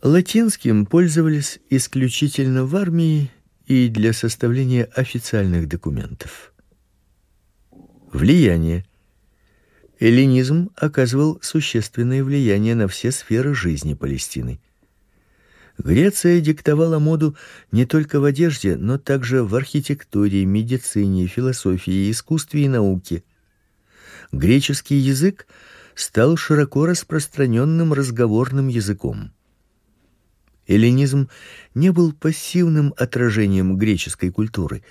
Латинским 0.00 0.86
пользовались 0.86 1.58
исключительно 1.70 2.64
в 2.64 2.76
армии 2.76 3.32
и 3.66 3.88
для 3.88 4.12
составления 4.12 4.84
официальных 4.94 5.68
документов. 5.68 6.54
Влияние 8.12 8.86
Эллинизм 9.98 10.70
оказывал 10.76 11.40
существенное 11.42 12.22
влияние 12.22 12.76
на 12.76 12.86
все 12.86 13.10
сферы 13.10 13.54
жизни 13.54 13.94
Палестины. 13.94 14.60
Греция 15.78 16.40
диктовала 16.40 16.98
моду 16.98 17.36
не 17.72 17.84
только 17.84 18.20
в 18.20 18.24
одежде, 18.24 18.76
но 18.76 18.96
также 18.96 19.42
в 19.42 19.54
архитектуре, 19.54 20.44
медицине, 20.44 21.26
философии, 21.26 22.10
искусстве 22.10 22.64
и 22.64 22.68
науке. 22.68 23.24
Греческий 24.30 24.96
язык 24.96 25.46
стал 25.94 26.36
широко 26.36 26.86
распространенным 26.86 27.92
разговорным 27.92 28.68
языком. 28.68 29.32
Эллинизм 30.66 31.28
не 31.74 31.90
был 31.90 32.12
пассивным 32.12 32.94
отражением 32.96 33.76
греческой 33.76 34.30
культуры. 34.30 34.82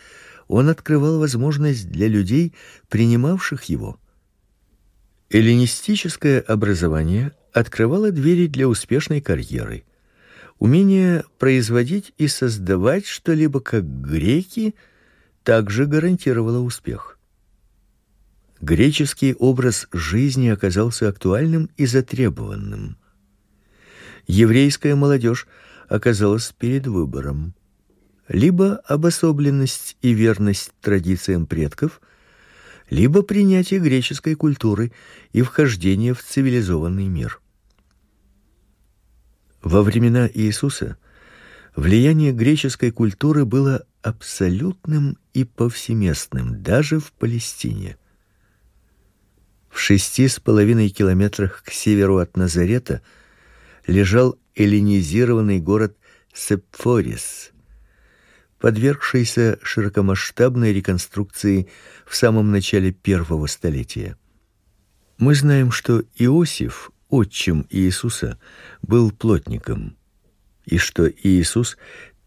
Он 0.48 0.70
открывал 0.70 1.20
возможность 1.20 1.90
для 1.90 2.08
людей, 2.08 2.54
принимавших 2.90 3.64
его. 3.66 4.00
Эллинистическое 5.30 6.42
образование 6.42 7.32
открывало 7.54 8.12
двери 8.12 8.48
для 8.48 8.68
успешной 8.68 9.20
карьеры. 9.20 9.84
Умение 10.60 11.26
производить 11.40 12.14
и 12.18 12.28
создавать 12.28 13.06
что-либо 13.06 13.60
как 13.60 13.84
греки 13.84 14.76
также 15.44 15.86
гарантировало 15.86 16.60
успех. 16.60 17.18
Греческий 18.62 19.34
образ 19.34 19.88
жизни 19.92 20.48
оказался 20.48 21.10
актуальным 21.10 21.70
и 21.76 21.86
затребованным. 21.86 22.98
Еврейская 24.26 24.96
молодежь 24.96 25.48
оказалась 25.90 26.54
перед 26.58 26.88
выбором: 26.88 27.54
либо 28.30 28.78
обособленность 28.88 29.98
и 30.02 30.14
верность 30.14 30.72
традициям 30.80 31.46
предков, 31.46 32.00
либо 32.90 33.22
принятие 33.22 33.82
греческой 33.82 34.36
культуры 34.36 34.94
и 35.34 35.42
вхождение 35.42 36.14
в 36.14 36.24
цивилизованный 36.24 37.08
мир. 37.08 37.42
Во 39.74 39.82
времена 39.82 40.30
Иисуса 40.32 40.98
влияние 41.76 42.32
греческой 42.32 42.92
культуры 42.92 43.44
было 43.44 43.88
абсолютным 44.04 45.18
и 45.34 45.46
повсеместным 45.46 46.62
даже 46.62 47.00
в 47.00 47.12
Палестине. 47.14 47.98
В 49.72 49.80
шести 49.80 50.28
с 50.28 50.40
половиной 50.40 50.90
километрах 50.90 51.64
к 51.64 51.72
северу 51.72 52.20
от 52.20 52.38
Назарета 52.38 53.02
лежал 53.88 54.38
эллинизированный 54.54 55.60
город 55.60 55.98
Сепфорис, 56.32 57.50
подвергшийся 58.60 59.58
широкомасштабной 59.64 60.72
реконструкции 60.72 61.68
в 62.06 62.16
самом 62.16 62.52
начале 62.52 62.92
первого 62.92 63.48
столетия. 63.48 64.18
Мы 65.18 65.34
знаем, 65.34 65.72
что 65.72 66.04
Иосиф 66.16 66.92
отчим 67.14 67.68
Иисуса, 67.70 68.40
был 68.82 69.12
плотником, 69.12 69.96
и 70.66 70.80
что 70.80 71.08
Иисус 71.08 71.78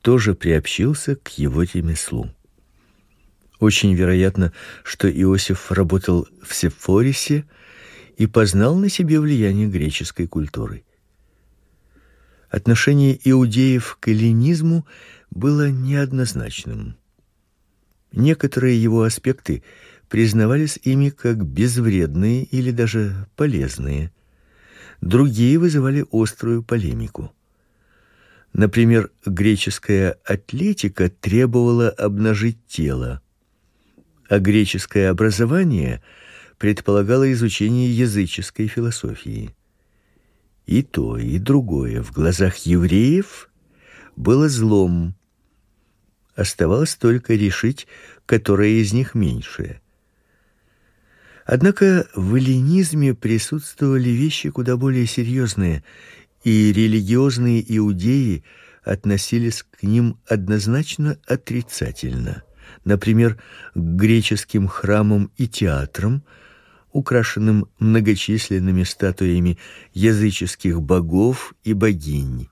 тоже 0.00 0.36
приобщился 0.36 1.16
к 1.16 1.28
его 1.38 1.64
ремеслу. 1.64 2.30
Очень 3.58 3.94
вероятно, 3.94 4.52
что 4.84 5.10
Иосиф 5.10 5.72
работал 5.72 6.28
в 6.40 6.54
Сефорисе 6.54 7.46
и 8.16 8.28
познал 8.28 8.76
на 8.76 8.88
себе 8.88 9.18
влияние 9.18 9.66
греческой 9.66 10.28
культуры. 10.28 10.84
Отношение 12.48 13.18
иудеев 13.24 13.98
к 13.98 14.06
эллинизму 14.06 14.86
было 15.32 15.68
неоднозначным. 15.68 16.96
Некоторые 18.12 18.80
его 18.80 19.02
аспекты 19.02 19.64
признавались 20.08 20.78
ими 20.84 21.08
как 21.10 21.44
безвредные 21.44 22.44
или 22.44 22.70
даже 22.70 23.26
полезные 23.34 24.12
другие 25.00 25.58
вызывали 25.58 26.04
острую 26.10 26.62
полемику. 26.62 27.32
Например, 28.52 29.10
греческая 29.24 30.16
атлетика 30.24 31.10
требовала 31.10 31.90
обнажить 31.90 32.58
тело, 32.66 33.20
а 34.28 34.38
греческое 34.38 35.10
образование 35.10 36.02
предполагало 36.58 37.30
изучение 37.32 37.94
языческой 37.94 38.66
философии. 38.66 39.54
И 40.64 40.82
то, 40.82 41.18
и 41.18 41.38
другое 41.38 42.02
в 42.02 42.12
глазах 42.12 42.56
евреев 42.58 43.50
было 44.16 44.48
злом. 44.48 45.14
Оставалось 46.34 46.96
только 46.96 47.34
решить, 47.34 47.86
которое 48.24 48.80
из 48.80 48.92
них 48.92 49.14
меньшее. 49.14 49.80
Однако 51.46 52.08
в 52.14 52.34
эллинизме 52.34 53.14
присутствовали 53.14 54.08
вещи 54.10 54.50
куда 54.50 54.76
более 54.76 55.06
серьезные, 55.06 55.84
и 56.42 56.72
религиозные 56.72 57.64
иудеи 57.76 58.42
относились 58.84 59.62
к 59.62 59.84
ним 59.84 60.18
однозначно 60.26 61.18
отрицательно. 61.26 62.42
Например, 62.84 63.36
к 63.74 63.78
греческим 63.78 64.66
храмам 64.66 65.30
и 65.36 65.46
театрам, 65.46 66.24
украшенным 66.92 67.68
многочисленными 67.78 68.82
статуями 68.82 69.58
языческих 69.94 70.82
богов 70.82 71.54
и 71.62 71.74
богинь. 71.74 72.48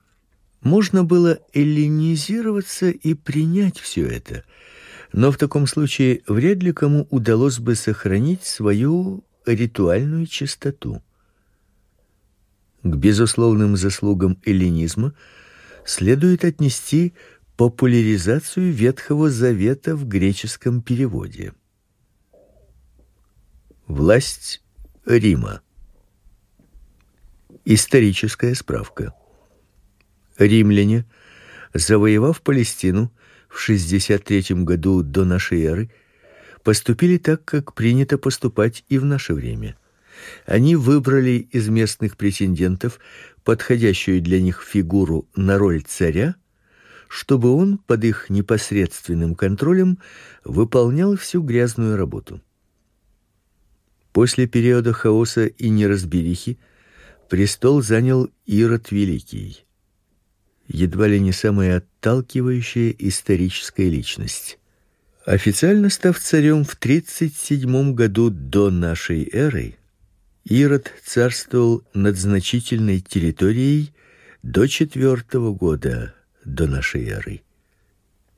Можно 0.61 1.03
было 1.03 1.39
эллинизироваться 1.53 2.89
и 2.89 3.13
принять 3.13 3.77
все 3.77 4.05
это– 4.07 4.45
но 5.15 5.31
в 5.31 5.37
таком 5.37 5.65
случае 5.65 6.23
вряд 6.27 6.61
ли 6.61 6.73
кому 6.73 7.07
удалось 7.09 7.59
бы 7.59 7.75
сохранить 7.75 8.43
свою 8.43 9.23
ритуальную 9.45 10.25
чистоту. 10.27 11.01
К 12.83 12.95
безусловным 12.97 13.77
заслугам 13.77 14.37
эллинизма 14.43 15.13
следует 15.85 16.43
отнести 16.43 17.13
популяризацию 17.55 18.73
Ветхого 18.73 19.29
Завета 19.29 19.95
в 19.95 20.05
греческом 20.05 20.81
переводе. 20.81 21.53
Власть 23.87 24.61
Рима. 25.05 25.61
Историческая 27.63 28.53
справка. 28.53 29.13
Римляне, 30.37 31.05
завоевав 31.73 32.41
Палестину 32.41 33.13
в 33.55 33.59
63 33.61 34.63
году 34.63 35.01
до 35.01 35.23
нашей 35.23 35.63
эры, 35.63 35.89
поступили 36.61 37.17
так, 37.17 37.45
как 37.45 37.73
принято 37.73 38.17
поступать 38.17 38.83
и 38.89 38.97
в 38.97 39.05
наше 39.05 39.33
время. 39.33 39.77
Они 40.45 40.75
выбрали 40.75 41.47
из 41.51 41.69
местных 41.69 42.17
претендентов 42.17 42.99
подходящую 43.45 44.21
для 44.21 44.41
них 44.41 44.61
фигуру 44.61 45.29
на 45.35 45.57
роль 45.57 45.83
царя, 45.83 46.35
чтобы 47.07 47.53
он 47.55 47.77
под 47.77 48.03
их 48.03 48.29
непосредственным 48.29 49.35
контролем 49.35 49.99
выполнял 50.43 51.15
всю 51.15 51.41
грязную 51.41 51.95
работу. 51.95 52.41
После 54.11 54.47
периода 54.47 54.91
хаоса 54.91 55.45
и 55.45 55.69
неразберихи 55.69 56.59
престол 57.29 57.81
занял 57.81 58.29
Ирод 58.45 58.91
Великий. 58.91 59.65
Едва 60.67 61.07
ли 61.07 61.19
не 61.19 61.31
самая 61.31 61.77
отталкивающая 61.77 62.95
историческая 62.97 63.89
личность. 63.89 64.57
Официально 65.25 65.89
став 65.89 66.19
царем 66.19 66.63
в 66.63 66.75
37 66.75 67.93
году 67.93 68.29
до 68.29 68.69
нашей 68.69 69.27
эры, 69.31 69.75
Ирод 70.43 70.91
царствовал 71.03 71.83
над 71.95 72.17
значительной 72.17 72.99
территорией 72.99 73.93
до 74.43 74.67
четвертого 74.67 75.51
года 75.53 76.13
до 76.43 76.67
нашей 76.67 77.07
эры. 77.09 77.41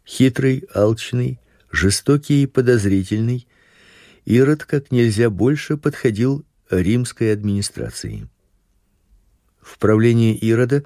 Хитрый, 0.05 0.63
алчный, 0.73 1.39
жестокий 1.69 2.43
и 2.43 2.47
подозрительный, 2.47 3.45
Ирод 4.23 4.63
как 4.63 4.91
нельзя 4.91 5.29
больше 5.29 5.75
подходил 5.75 6.45
римской 6.69 7.33
администрации. 7.33 8.29
В 9.61 9.77
правлении 9.77 10.33
Ирода 10.35 10.85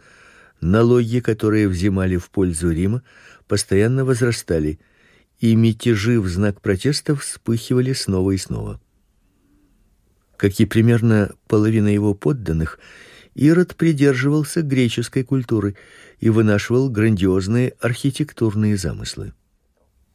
налоги, 0.62 1.19
которые 1.19 1.67
взимали 1.67 2.17
в 2.17 2.30
пользу 2.30 2.71
Рима, 2.71 3.04
постоянно 3.47 4.06
возрастали, 4.06 4.80
и 5.39 5.56
мятежи 5.56 6.21
в 6.21 6.28
знак 6.28 6.62
протеста 6.62 7.15
вспыхивали 7.15 7.93
снова 7.93 8.32
и 8.32 8.38
снова. 8.38 8.80
Как 10.38 10.60
и 10.60 10.65
примерно 10.65 11.34
половина 11.47 11.88
его 11.88 12.13
подданных, 12.13 12.80
Ирод 13.34 13.76
придерживался 13.76 14.62
греческой 14.62 15.24
культуры 15.24 15.76
и 16.19 16.30
вынашивал 16.30 16.89
грандиозные 16.89 17.74
архитектурные 17.80 18.78
замыслы. 18.78 19.34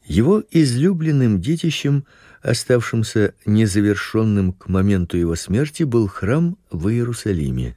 Его 0.05 0.43
излюбленным 0.51 1.41
детищем, 1.41 2.05
оставшимся 2.43 3.35
незавершенным 3.45 4.53
к 4.53 4.69
моменту 4.69 5.17
его 5.17 5.35
смерти, 5.35 5.83
был 5.83 6.07
храм 6.07 6.57
в 6.71 6.89
Иерусалиме 6.89 7.77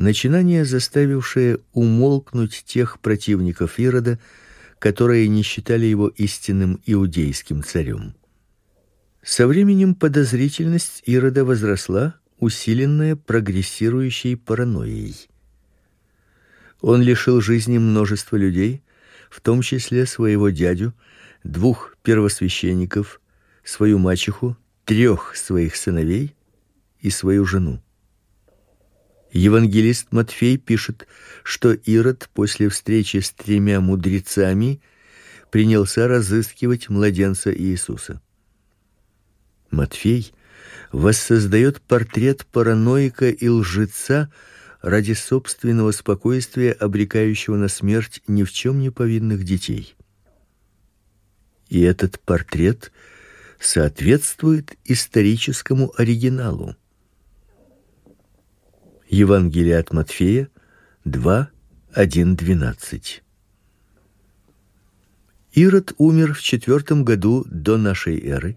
начинание, 0.00 0.64
заставившее 0.64 1.60
умолкнуть 1.74 2.64
тех 2.66 2.98
противников 3.00 3.78
Ирода, 3.78 4.18
которые 4.78 5.28
не 5.28 5.42
считали 5.42 5.84
его 5.84 6.08
истинным 6.08 6.80
иудейским 6.86 7.62
царем. 7.62 8.14
Со 9.22 9.46
временем 9.46 9.94
подозрительность 9.94 11.02
Ирода 11.04 11.44
возросла, 11.44 12.14
усиленная 12.38 13.14
прогрессирующей 13.14 14.38
паранойей. 14.38 15.28
Он 16.80 17.02
лишил 17.02 17.42
жизни 17.42 17.76
множество 17.76 18.36
людей, 18.36 18.82
в 19.28 19.42
том 19.42 19.60
числе 19.60 20.06
своего 20.06 20.48
дядю, 20.48 20.94
двух 21.44 21.94
первосвященников, 22.02 23.20
свою 23.62 23.98
мачеху, 23.98 24.56
трех 24.86 25.36
своих 25.36 25.76
сыновей 25.76 26.34
и 27.00 27.10
свою 27.10 27.44
жену. 27.44 27.82
Евангелист 29.32 30.08
Матфей 30.10 30.56
пишет, 30.56 31.06
что 31.44 31.72
Ирод 31.72 32.28
после 32.34 32.68
встречи 32.68 33.18
с 33.18 33.30
тремя 33.30 33.80
мудрецами 33.80 34.80
принялся 35.50 36.08
разыскивать 36.08 36.88
младенца 36.88 37.54
Иисуса. 37.54 38.20
Матфей 39.70 40.32
воссоздает 40.92 41.80
портрет 41.80 42.44
параноика 42.46 43.30
и 43.30 43.48
лжеца 43.48 44.32
ради 44.82 45.12
собственного 45.12 45.92
спокойствия, 45.92 46.72
обрекающего 46.72 47.56
на 47.56 47.68
смерть 47.68 48.22
ни 48.26 48.42
в 48.42 48.52
чем 48.52 48.80
не 48.80 48.90
повинных 48.90 49.44
детей. 49.44 49.94
И 51.68 51.80
этот 51.82 52.18
портрет 52.20 52.90
соответствует 53.60 54.76
историческому 54.84 55.92
оригиналу. 55.96 56.76
Евангелие 59.12 59.76
от 59.76 59.92
Матфея 59.92 60.48
2:1-12. 61.04 63.22
Ирод 65.52 65.92
умер 65.98 66.34
в 66.34 66.40
четвертом 66.40 67.04
году 67.04 67.44
до 67.50 67.76
нашей 67.76 68.24
эры, 68.24 68.56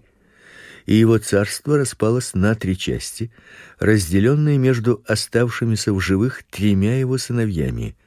и 0.86 0.94
его 0.94 1.18
царство 1.18 1.80
распалось 1.80 2.36
на 2.36 2.54
три 2.54 2.78
части, 2.78 3.32
разделенные 3.80 4.60
между 4.60 5.04
оставшимися 5.08 5.92
в 5.92 6.00
живых 6.00 6.44
тремя 6.44 7.00
его 7.00 7.18
сыновьями: 7.18 7.98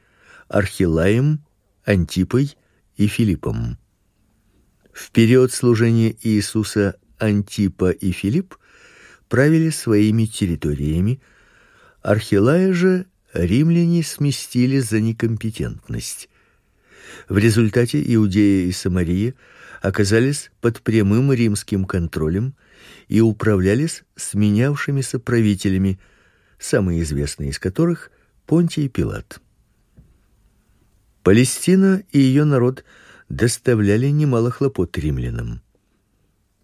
Архилаем, 0.46 1.44
Антипой 1.84 2.56
и 2.96 3.08
Филиппом. 3.08 3.76
В 4.92 5.10
период 5.10 5.52
служения 5.52 6.14
Иисуса 6.22 6.94
Антипа 7.18 7.90
и 7.90 8.12
Филипп 8.12 8.56
правили 9.28 9.70
своими 9.70 10.26
территориями, 10.26 11.20
Архилая 12.06 12.72
же 12.72 13.06
римляне 13.32 14.04
сместили 14.04 14.78
за 14.78 15.00
некомпетентность. 15.00 16.28
В 17.28 17.36
результате 17.36 18.00
Иудея 18.14 18.68
и 18.68 18.70
Самария 18.70 19.34
оказались 19.82 20.52
под 20.60 20.82
прямым 20.82 21.32
римским 21.32 21.84
контролем 21.84 22.54
и 23.08 23.20
управлялись 23.20 24.04
сменявшимися 24.14 25.18
правителями, 25.18 25.98
самый 26.60 27.02
известный 27.02 27.48
из 27.48 27.58
которых 27.58 28.12
Понтий 28.46 28.88
Пилат. 28.88 29.40
Палестина 31.24 32.04
и 32.12 32.20
ее 32.20 32.44
народ 32.44 32.84
доставляли 33.28 34.10
немало 34.10 34.52
хлопот 34.52 34.96
римлянам. 34.96 35.60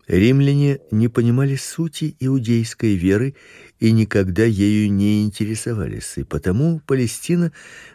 Римляне 0.07 0.81
не 0.91 1.09
понимали 1.09 1.57
сути 1.57 2.17
иудейской 2.21 2.97
веры 2.97 3.35
и 3.83 3.91
никогда 3.91 4.45
ею 4.45 4.93
не 4.93 5.25
интересовались, 5.25 6.13
и 6.15 6.23
потому 6.23 6.79
Палестина 6.87 7.51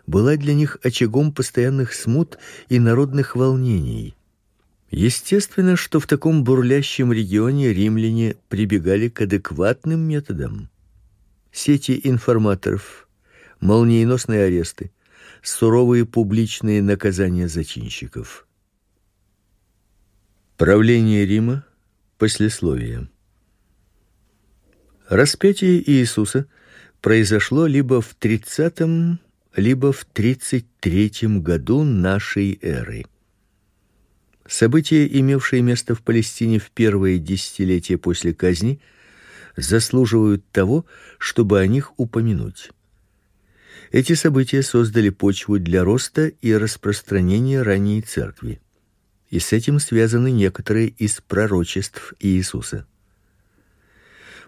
была 0.05 0.35
для 0.35 0.53
них 0.53 0.77
очагом 0.83 1.31
постоянных 1.31 1.93
смут 1.93 2.37
и 2.67 2.77
народных 2.77 3.37
волнений. 3.37 4.13
Естественно, 4.91 5.77
что 5.77 6.01
в 6.01 6.05
таком 6.05 6.43
бурлящем 6.43 7.13
регионе 7.13 7.71
римляне 7.71 8.35
прибегали 8.49 9.07
к 9.07 9.21
адекватным 9.21 10.01
методам. 10.01 10.69
Сети 11.53 12.01
информаторов, 12.03 13.07
молниеносные 13.61 14.43
аресты, 14.43 14.91
суровые 15.41 16.05
публичные 16.05 16.81
наказания 16.81 17.47
зачинщиков. 17.47 18.45
Правление 20.57 21.25
Рима 21.25 21.63
Послесловие. 22.17 23.07
Распятие 25.09 25.89
Иисуса 25.89 26.47
произошло 27.01 27.65
либо 27.65 28.01
в 28.01 28.13
30 28.15 29.19
либо 29.55 29.93
в 29.93 30.03
33 30.03 31.39
году 31.39 31.83
нашей 31.83 32.59
эры. 32.61 33.05
События, 34.45 35.07
имевшие 35.07 35.61
место 35.61 35.95
в 35.95 36.01
Палестине 36.01 36.59
в 36.59 36.71
первые 36.71 37.19
десятилетия 37.19 37.97
после 37.97 38.33
казни, 38.33 38.81
заслуживают 39.55 40.45
того, 40.51 40.85
чтобы 41.17 41.59
о 41.59 41.67
них 41.67 41.97
упомянуть. 41.97 42.71
Эти 43.91 44.13
события 44.13 44.61
создали 44.61 45.09
почву 45.09 45.57
для 45.57 45.85
роста 45.85 46.27
и 46.27 46.53
распространения 46.53 47.61
ранней 47.61 48.01
церкви 48.01 48.59
и 49.29 49.39
с 49.39 49.53
этим 49.53 49.79
связаны 49.79 50.31
некоторые 50.31 50.89
из 50.89 51.21
пророчеств 51.21 52.13
Иисуса. 52.19 52.85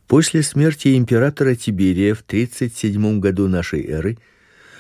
После 0.10 0.42
смерти 0.42 0.98
императора 0.98 1.54
Тиберия 1.54 2.16
в 2.16 2.24
37 2.24 3.20
году 3.20 3.48
нашей 3.48 3.86
эры 3.86 4.18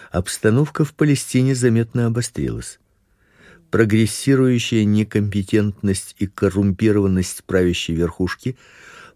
обстановка 0.09 0.83
в 0.83 0.95
Палестине 0.95 1.53
заметно 1.53 2.07
обострилась. 2.07 2.79
Прогрессирующая 3.69 4.85
некомпетентность 4.85 6.15
и 6.17 6.25
коррумпированность 6.25 7.43
правящей 7.43 7.95
верхушки 7.95 8.57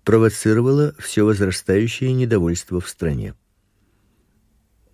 провоцировала 0.04 0.94
все 1.00 1.24
возрастающее 1.26 2.14
недовольство 2.14 2.80
в 2.80 2.88
стране. 2.88 3.34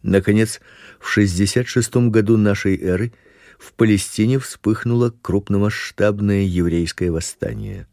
Наконец, 0.02 0.62
в 1.02 1.10
66 1.10 1.98
году 2.08 2.38
нашей 2.38 2.82
эры 2.82 3.12
в 3.60 3.74
Палестине 3.74 4.40
вспыхнуло 4.40 5.14
крупномасштабное 5.22 6.44
еврейское 6.44 7.12
восстание. 7.12 7.88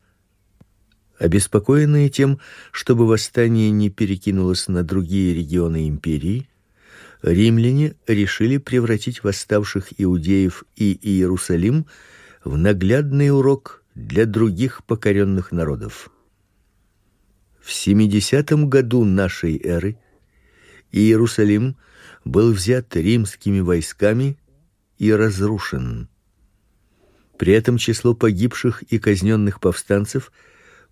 Обеспокоенные 1.18 2.10
тем, 2.10 2.40
чтобы 2.72 3.06
восстание 3.06 3.70
не 3.70 3.88
перекинулось 3.88 4.68
на 4.68 4.82
другие 4.82 5.34
регионы 5.34 5.88
империи, 5.88 6.48
римляне 7.22 7.94
решили 8.06 8.58
превратить 8.58 9.24
восставших 9.24 9.88
иудеев 9.98 10.64
и 10.76 10.98
Иерусалим 11.00 11.86
в 12.44 12.58
наглядный 12.58 13.30
урок 13.30 13.82
для 13.94 14.26
других 14.26 14.84
покоренных 14.84 15.52
народов. 15.52 16.10
В 17.60 17.72
70 17.72 18.52
году 18.68 19.04
нашей 19.04 19.58
эры 19.58 19.98
Иерусалим 20.92 21.76
был 22.24 22.52
взят 22.52 22.94
римскими 22.94 23.60
войсками 23.60 24.38
и 24.98 25.12
разрушен. 25.12 26.08
При 27.38 27.52
этом 27.54 27.78
число 27.78 28.14
погибших 28.14 28.82
и 28.82 28.98
казненных 28.98 29.60
повстанцев 29.60 30.30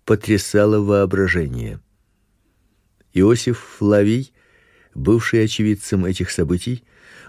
потрясало 0.05 0.79
воображение. 0.79 1.79
Иосиф 3.13 3.59
Флавий, 3.77 4.33
бывший 4.93 5.43
очевидцем 5.43 6.05
этих 6.05 6.29
событий, 6.29 6.83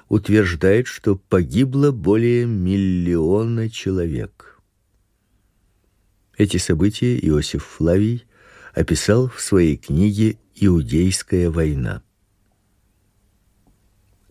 утверждает, 0.08 0.86
что 0.86 1.16
погибло 1.16 1.90
более 1.90 2.46
миллиона 2.46 3.68
человек. 3.70 4.60
Эти 6.36 6.58
события 6.58 7.18
Иосиф 7.18 7.64
Флавий 7.64 8.24
описал 8.74 9.28
в 9.28 9.40
своей 9.40 9.76
книге 9.76 10.38
Иудейская 10.54 11.50
война. 11.50 12.02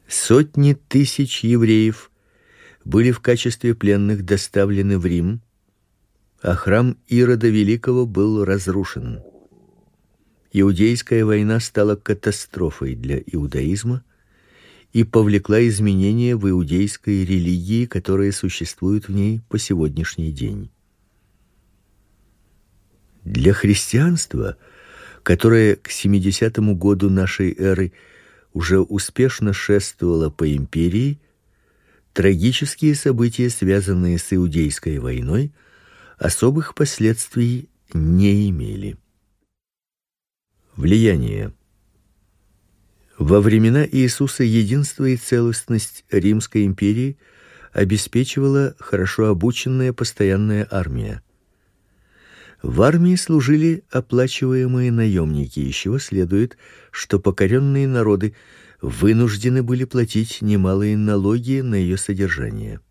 Сотни 0.08 0.74
тысяч 0.74 1.44
евреев 1.44 2.12
были 2.84 3.12
в 3.12 3.20
качестве 3.22 3.74
пленных 3.74 4.24
доставлены 4.24 5.00
в 5.00 5.06
Рим, 5.08 5.42
а 6.46 6.54
храм 6.54 6.96
Ирода 7.08 7.48
Великого 7.48 8.06
был 8.06 8.46
разрушен. 8.46 9.24
Иудейская 10.54 11.26
война 11.26 11.60
стала 11.60 11.96
катастрофой 11.96 12.94
для 12.94 13.18
иудаизма 13.18 14.04
и 14.94 15.04
повлекла 15.04 15.68
изменения 15.68 16.36
в 16.36 16.48
иудейской 16.48 17.26
религии, 17.26 17.88
которые 17.88 18.32
существуют 18.32 19.08
в 19.08 19.12
ней 19.12 19.42
по 19.50 19.58
сегодняшний 19.58 20.32
день. 20.32 20.70
Для 23.24 23.54
христианства, 23.54 24.58
которое 25.24 25.76
к 25.76 25.90
70 25.90 26.60
году 26.78 27.10
нашей 27.10 27.56
эры 27.58 27.92
уже 28.54 28.80
успешно 28.80 29.52
шествовало 29.52 30.30
по 30.30 30.56
империи, 30.56 31.20
трагические 32.14 32.94
события, 32.94 33.50
связанные 33.50 34.20
с 34.20 34.32
иудейской 34.32 35.00
войной, 35.00 35.52
особых 36.18 36.76
последствий 36.76 37.70
не 37.94 38.50
имели. 38.50 38.98
Влияние 40.76 41.54
во 43.18 43.40
времена 43.40 43.88
Иисуса 43.90 44.44
единство 44.44 45.06
и 45.06 45.16
целостность 45.16 46.04
Римской 46.12 46.66
империи 46.66 47.18
обеспечивала 47.72 48.76
хорошо 48.80 49.28
обученная 49.28 49.94
постоянная 49.94 50.68
армия. 50.70 51.22
В 52.62 52.82
армии 52.82 53.16
служили 53.16 53.84
оплачиваемые 53.92 54.92
наемники, 54.92 55.60
из 55.60 55.76
чего 55.76 56.00
следует, 56.00 56.58
что 56.92 57.20
покоренные 57.20 57.88
народы 57.88 58.36
вынуждены 58.82 59.64
были 59.64 59.86
платить 59.86 60.42
немалые 60.42 60.98
налоги 60.98 61.62
на 61.62 61.76
ее 61.76 61.98
содержание. 61.98 62.82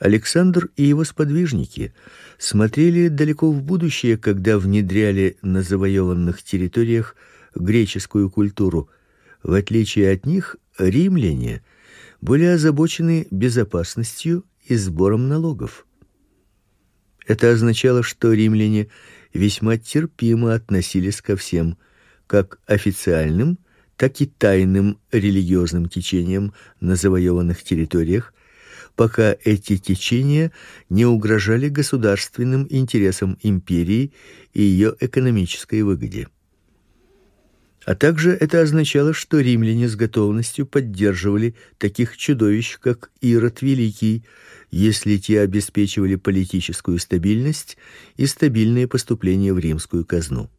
Александр 0.00 0.70
и 0.76 0.82
его 0.82 1.04
сподвижники 1.04 1.92
смотрели 2.38 3.08
далеко 3.08 3.52
в 3.52 3.62
будущее, 3.62 4.16
когда 4.16 4.58
внедряли 4.58 5.36
на 5.42 5.62
завоеванных 5.62 6.42
территориях 6.42 7.14
греческую 7.54 8.30
культуру. 8.30 8.88
В 9.42 9.52
отличие 9.52 10.10
от 10.10 10.24
них, 10.24 10.56
римляне 10.78 11.62
были 12.22 12.44
озабочены 12.44 13.28
безопасностью 13.30 14.44
и 14.64 14.74
сбором 14.74 15.28
налогов. 15.28 15.86
Это 17.26 17.52
означало, 17.52 18.02
что 18.02 18.32
римляне 18.32 18.88
весьма 19.34 19.76
терпимо 19.76 20.54
относились 20.54 21.20
ко 21.20 21.36
всем, 21.36 21.76
как 22.26 22.58
официальным, 22.66 23.58
так 23.98 24.18
и 24.22 24.26
тайным 24.26 24.98
религиозным 25.12 25.90
течениям 25.90 26.54
на 26.80 26.96
завоеванных 26.96 27.62
территориях, 27.62 28.32
пока 28.96 29.36
эти 29.44 29.76
течения 29.76 30.52
не 30.88 31.06
угрожали 31.06 31.68
государственным 31.68 32.66
интересам 32.70 33.38
империи 33.42 34.12
и 34.52 34.62
ее 34.62 34.94
экономической 35.00 35.82
выгоде. 35.82 36.28
А 37.86 37.94
также 37.94 38.32
это 38.32 38.60
означало, 38.60 39.14
что 39.14 39.40
римляне 39.40 39.88
с 39.88 39.96
готовностью 39.96 40.66
поддерживали 40.66 41.54
таких 41.78 42.16
чудовищ, 42.16 42.78
как 42.78 43.10
Ирод 43.20 43.62
Великий, 43.62 44.24
если 44.70 45.16
те 45.16 45.40
обеспечивали 45.40 46.16
политическую 46.16 46.98
стабильность 46.98 47.78
и 48.16 48.26
стабильные 48.26 48.86
поступления 48.86 49.52
в 49.52 49.58
римскую 49.58 50.04
казну. 50.04 50.50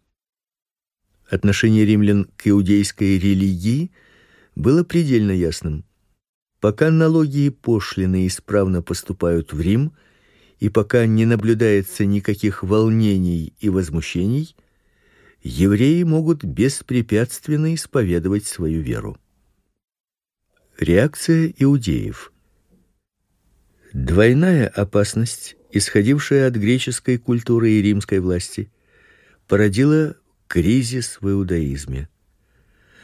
Отношение 1.30 1.86
римлян 1.86 2.26
к 2.36 2.48
иудейской 2.48 3.18
религии 3.18 3.92
было 4.56 4.84
предельно 4.84 5.32
ясным. 5.32 5.86
Пока 6.62 6.92
налоги 6.92 7.48
и 7.48 7.50
пошлины 7.50 8.28
исправно 8.28 8.84
поступают 8.84 9.52
в 9.52 9.60
Рим, 9.60 9.94
и 10.60 10.70
пока 10.70 11.08
не 11.08 11.26
наблюдается 11.26 12.06
никаких 12.06 12.62
волнений 12.62 13.56
и 13.60 13.70
возмущений, 13.70 14.56
евреи 15.42 16.04
могут 16.04 16.44
беспрепятственно 16.44 17.74
исповедовать 17.74 18.46
свою 18.46 18.82
веру. 18.82 19.18
Реакция 20.78 21.52
иудеев 21.58 22.32
Двойная 23.92 24.68
опасность, 24.68 25.58
исходившая 25.72 26.48
от 26.48 26.54
греческой 26.54 27.18
культуры 27.18 27.72
и 27.72 27.82
римской 27.82 28.20
власти, 28.20 28.72
породила 29.48 30.16
кризис 30.48 31.18
в 31.22 31.28
иудаизме. 31.28 32.08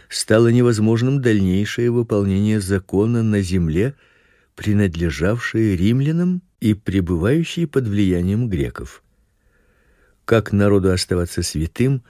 Стало 0.09 0.47
невозможным 0.47 1.21
дальнейшее 1.21 1.91
выполнение 1.91 2.61
закона 2.61 3.23
на 3.23 3.41
земле, 3.41 3.95
принадлежавшей 4.55 5.75
римлянам 5.75 6.41
и 6.59 6.73
пребывающей 6.73 7.67
под 7.67 7.87
влиянием 7.87 8.49
греков. 8.49 9.03
Как 10.25 10.51
народу 10.51 10.91
оставаться 10.91 11.43
святым, 11.43 12.03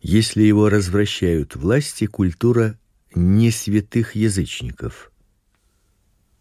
если 0.00 0.42
его 0.42 0.68
развращают 0.68 1.56
власти 1.56 2.06
культура 2.06 2.78
не 3.14 3.50
святых 3.50 4.14
язычников? 4.14 5.10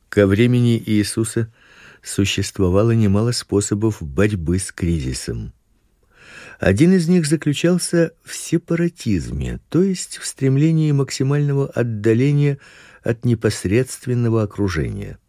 Ко 0.10 0.27
времени 0.27 0.81
Иисуса 0.83 1.51
существовало 2.01 2.91
немало 2.91 3.31
способов 3.31 4.01
борьбы 4.01 4.60
с 4.60 4.71
кризисом. 4.71 5.53
Один 6.59 6.93
из 6.93 7.07
них 7.07 7.27
заключался 7.27 8.13
в 8.23 8.33
сепаратизме, 8.33 9.59
то 9.69 9.83
есть 9.83 10.17
в 10.17 10.25
стремлении 10.25 10.91
максимального 10.91 11.67
отдаления 11.67 12.57
от 13.03 13.25
непосредственного 13.25 14.43
окружения. 14.43 15.19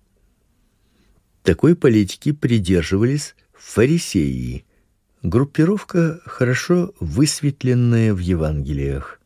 Такой 1.42 1.76
политики 1.76 2.32
придерживались 2.32 3.34
фарисеи, 3.52 4.64
группировка 5.22 6.20
хорошо 6.24 6.94
высветленная 6.98 8.14
в 8.14 8.18
Евангелиях. 8.18 9.20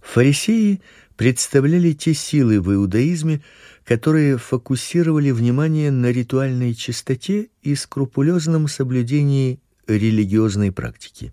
Фарисеи 0.00 0.82
представляли 1.16 1.92
те 1.92 2.14
силы 2.14 2.60
в 2.60 2.72
иудаизме, 2.72 3.42
которые 3.84 4.38
фокусировали 4.38 5.30
внимание 5.30 5.90
на 5.92 6.10
ритуальной 6.10 6.74
чистоте 6.74 7.48
и 7.62 7.74
скрупулезном 7.76 8.66
соблюдении 8.66 9.60
религиозной 9.86 10.72
практики. 10.72 11.32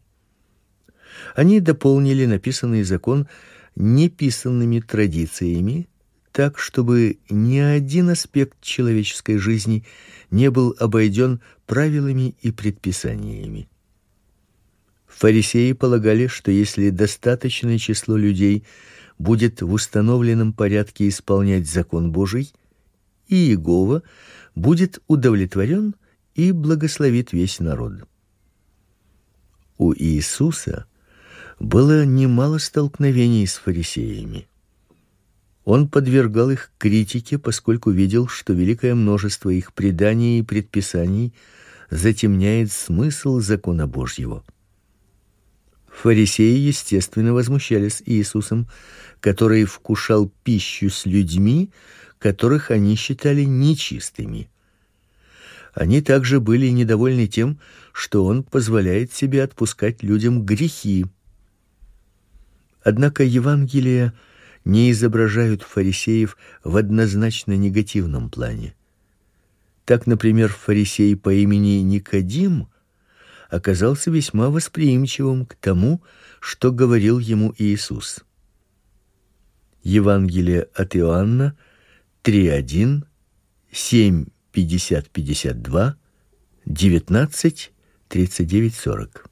Они 1.36 1.60
дополнили 1.60 2.26
написанный 2.26 2.84
закон 2.84 3.28
неписанными 3.76 4.80
традициями, 4.80 5.88
так 6.32 6.58
чтобы 6.58 7.20
ни 7.30 7.58
один 7.58 8.10
аспект 8.10 8.62
человеческой 8.62 9.38
жизни 9.38 9.86
не 10.30 10.50
был 10.50 10.76
обойден 10.80 11.42
правилами 11.66 12.36
и 12.42 12.52
предписаниями. 12.52 13.68
Фарисеи 15.08 15.74
полагали, 15.74 16.28
что 16.28 16.52
если 16.52 16.90
достаточное 16.90 17.78
число 17.78 18.16
людей 18.16 18.66
будет 19.20 19.62
в 19.62 19.72
установленном 19.72 20.54
порядке 20.54 21.08
исполнять 21.08 21.70
закон 21.70 22.12
Божий, 22.12 22.52
и 23.28 23.36
Иегова 23.36 24.04
будет 24.56 25.00
удовлетворен 25.08 25.96
и 26.34 26.52
благословит 26.52 27.34
весь 27.34 27.60
народ. 27.60 28.08
У 29.82 29.96
Иисуса 29.96 30.86
было 31.60 32.06
немало 32.06 32.60
столкновений 32.60 33.48
с 33.48 33.56
фарисеями. 33.56 34.48
Он 35.66 35.88
подвергал 35.88 36.52
их 36.52 36.72
критике, 36.78 37.40
поскольку 37.40 37.90
видел, 37.90 38.28
что 38.28 38.54
великое 38.54 38.94
множество 38.94 39.50
их 39.50 39.74
преданий 39.74 40.38
и 40.38 40.44
предписаний 40.44 41.34
затемняет 41.90 42.72
смысл 42.72 43.40
закона 43.40 43.88
Божьего. 43.88 44.44
Фарисеи, 45.88 46.60
естественно, 46.60 47.34
возмущались 47.34 48.04
Иисусом, 48.06 48.68
который 49.20 49.66
вкушал 49.66 50.32
пищу 50.44 50.92
с 50.92 51.08
людьми, 51.08 51.72
которых 52.20 52.70
они 52.70 52.96
считали 52.96 53.46
нечистыми. 53.46 54.48
Они 55.74 56.02
также 56.02 56.40
были 56.40 56.68
недовольны 56.68 57.28
тем, 57.28 57.60
что 57.94 58.26
он 58.26 58.44
позволяет 58.44 59.14
себе 59.14 59.44
отпускать 59.44 60.04
людям 60.04 60.46
грехи. 60.46 61.06
Однако 62.84 63.24
Евангелие 63.24 64.14
не 64.66 64.92
изображают 64.92 65.62
фарисеев 65.64 66.38
в 66.64 66.76
однозначно 66.76 67.56
негативном 67.56 68.30
плане. 68.30 68.76
Так, 69.86 70.08
например, 70.08 70.50
фарисей 70.50 71.16
по 71.16 71.34
имени 71.34 71.82
Никодим 71.82 72.68
оказался 73.50 74.12
весьма 74.12 74.50
восприимчивым 74.50 75.46
к 75.46 75.56
тому, 75.56 76.02
что 76.40 76.72
говорил 76.72 77.20
ему 77.20 77.54
Иисус. 77.58 78.24
Евангелие 79.84 80.68
от 80.76 80.96
Иоанна 80.96 81.58
3:1, 82.24 83.04
7 83.72 84.26
50-52, 84.54 85.94
19 86.66 87.72
39-40. 88.12 89.26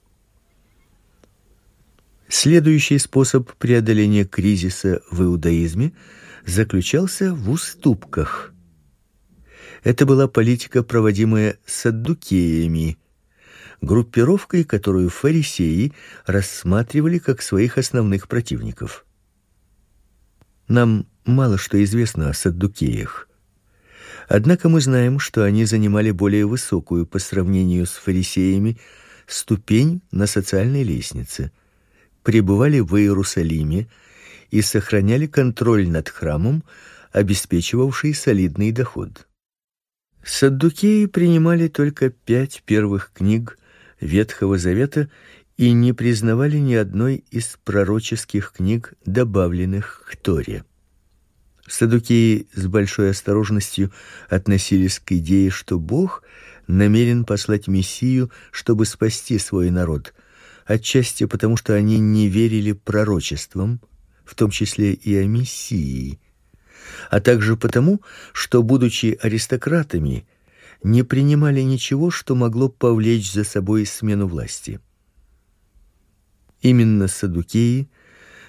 Следующий 2.29 2.97
способ 2.97 3.51
преодоления 3.53 4.23
кризиса 4.23 5.01
в 5.11 5.23
иудаизме 5.23 5.93
заключался 6.45 7.33
в 7.33 7.49
уступках. 7.49 8.53
Это 9.83 10.05
была 10.05 10.27
политика, 10.27 10.83
проводимая 10.83 11.57
саддукеями, 11.65 12.97
группировкой, 13.81 14.63
которую 14.63 15.09
фарисеи 15.09 15.93
рассматривали 16.25 17.17
как 17.17 17.41
своих 17.41 17.77
основных 17.77 18.27
противников. 18.27 19.05
Нам 20.67 21.07
мало 21.25 21.57
что 21.57 21.81
известно 21.83 22.29
о 22.29 22.33
саддукеях. 22.33 23.28
Однако 24.29 24.69
мы 24.69 24.79
знаем, 24.79 25.17
что 25.17 25.43
они 25.43 25.65
занимали 25.65 26.11
более 26.11 26.45
высокую 26.45 27.07
по 27.07 27.17
сравнению 27.17 27.87
с 27.87 27.93
фарисеями 27.93 28.77
ступень 29.25 30.01
на 30.11 30.27
социальной 30.27 30.83
лестнице, 30.83 31.51
пребывали 32.21 32.79
в 32.79 32.95
Иерусалиме 32.95 33.87
и 34.51 34.61
сохраняли 34.61 35.25
контроль 35.25 35.89
над 35.89 36.09
храмом, 36.09 36.63
обеспечивавший 37.11 38.13
солидный 38.13 38.71
доход. 38.71 39.27
Саддукеи 40.23 41.07
принимали 41.07 41.67
только 41.67 42.11
пять 42.11 42.61
первых 42.67 43.11
книг 43.15 43.57
Ветхого 43.99 44.59
Завета 44.59 45.09
и 45.57 45.71
не 45.71 45.91
признавали 45.91 46.57
ни 46.57 46.75
одной 46.75 47.23
из 47.31 47.57
пророческих 47.63 48.53
книг, 48.55 48.93
добавленных 49.05 50.03
к 50.07 50.15
Торе. 50.17 50.65
Садукеи 51.69 52.47
с 52.53 52.65
большой 52.65 53.11
осторожностью 53.11 53.91
относились 54.27 54.99
к 54.99 55.11
идее, 55.11 55.51
что 55.51 55.77
Бог 55.79 56.23
намерен 56.67 57.25
послать 57.25 57.67
мессию, 57.67 58.31
чтобы 58.51 58.87
спасти 58.87 59.37
свой 59.37 59.69
народ, 59.69 60.15
отчасти 60.65 61.25
потому, 61.25 61.57
что 61.57 61.75
они 61.75 61.99
не 61.99 62.27
верили 62.27 62.71
пророчествам, 62.71 63.81
в 64.25 64.33
том 64.33 64.49
числе 64.49 64.93
и 64.93 65.15
о 65.15 65.27
мессии, 65.27 66.19
а 67.11 67.21
также 67.21 67.55
потому, 67.55 68.01
что 68.33 68.63
будучи 68.63 69.17
аристократами, 69.21 70.27
не 70.81 71.03
принимали 71.03 71.61
ничего, 71.61 72.09
что 72.09 72.33
могло 72.33 72.69
повлечь 72.69 73.31
за 73.31 73.43
собой 73.43 73.85
смену 73.85 74.27
власти. 74.27 74.79
Именно 76.61 77.07
садукеи 77.07 77.89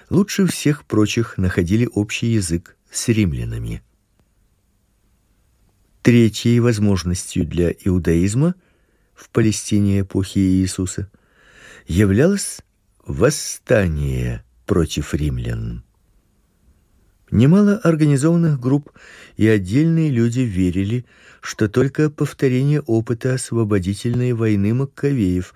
лучше 0.09 0.47
всех 0.47 0.85
прочих 0.85 1.37
находили 1.37 1.87
общий 1.93 2.27
язык 2.27 2.77
с 2.91 3.07
римлянами. 3.07 3.81
Третьей 6.01 6.59
возможностью 6.59 7.45
для 7.45 7.71
иудаизма 7.71 8.55
в 9.13 9.29
Палестине 9.29 10.01
эпохи 10.01 10.39
Иисуса 10.39 11.09
являлось 11.87 12.59
восстание 13.05 14.43
против 14.65 15.13
римлян. 15.13 15.83
Немало 17.29 17.77
организованных 17.77 18.59
групп 18.59 18.91
и 19.37 19.47
отдельные 19.47 20.09
люди 20.09 20.41
верили, 20.41 21.05
что 21.39 21.69
только 21.69 22.09
повторение 22.09 22.81
опыта 22.81 23.35
освободительной 23.35 24.33
войны 24.33 24.73
Маккавеев 24.73 25.53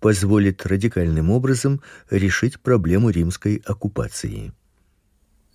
позволит 0.00 0.66
радикальным 0.66 1.30
образом 1.30 1.80
решить 2.10 2.58
проблему 2.58 3.10
римской 3.10 3.62
оккупации. 3.64 4.52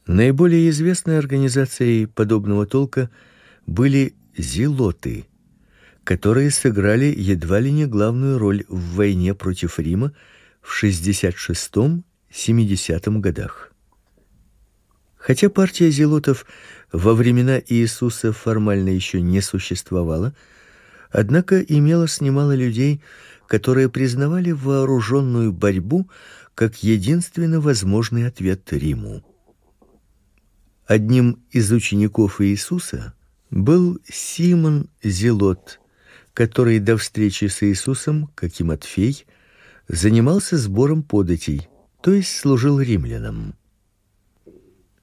Наиболее 0.08 0.70
известной 0.70 1.20
организацией 1.20 2.06
подобного 2.06 2.66
толка 2.66 3.10
были 3.66 4.16
зелоты, 4.38 5.26
которые 6.06 6.50
сыграли 6.50 7.14
едва 7.16 7.60
ли 7.60 7.74
не 7.74 7.86
главную 7.86 8.38
роль 8.38 8.64
в 8.70 8.96
войне 8.96 9.36
против 9.36 9.80
Рима 9.80 10.14
в 10.62 10.82
66-70 10.82 13.20
годах. 13.20 13.74
Хотя 15.18 15.50
партия 15.50 15.92
зелотов 15.92 16.46
во 16.94 17.14
времена 17.14 17.62
Иисуса 17.68 18.32
формально 18.32 18.88
еще 18.88 19.20
не 19.20 19.42
существовала, 19.42 20.34
однако 21.12 21.60
имелось 21.60 22.22
немало 22.22 22.56
людей, 22.56 23.02
которые 23.46 23.90
признавали 23.90 24.52
вооруженную 24.52 25.52
борьбу 25.52 26.10
как 26.56 26.82
единственно 26.82 27.60
возможный 27.60 28.26
ответ 28.26 28.72
Риму. 28.72 29.22
Одним 30.88 31.44
из 31.52 31.70
учеников 31.74 32.40
Иисуса 32.40 33.14
был 33.52 34.00
Симон 34.10 34.90
Зелот, 35.04 35.82
который 36.34 36.80
до 36.80 36.96
встречи 36.96 37.46
с 37.46 37.62
Иисусом, 37.62 38.32
как 38.36 38.58
и 38.62 38.64
Матфей, 38.64 39.26
занимался 39.90 40.58
сбором 40.58 41.04
податей, 41.04 41.68
то 42.02 42.14
есть 42.14 42.38
служил 42.38 42.80
римлянам. 42.80 43.56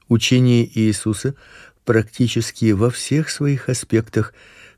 Учение 0.07 0.67
Иисуса 0.67 1.35
практически 1.83 2.71
во 2.71 2.89
всех 2.89 3.29
своих 3.29 3.69
аспектах 3.69 4.33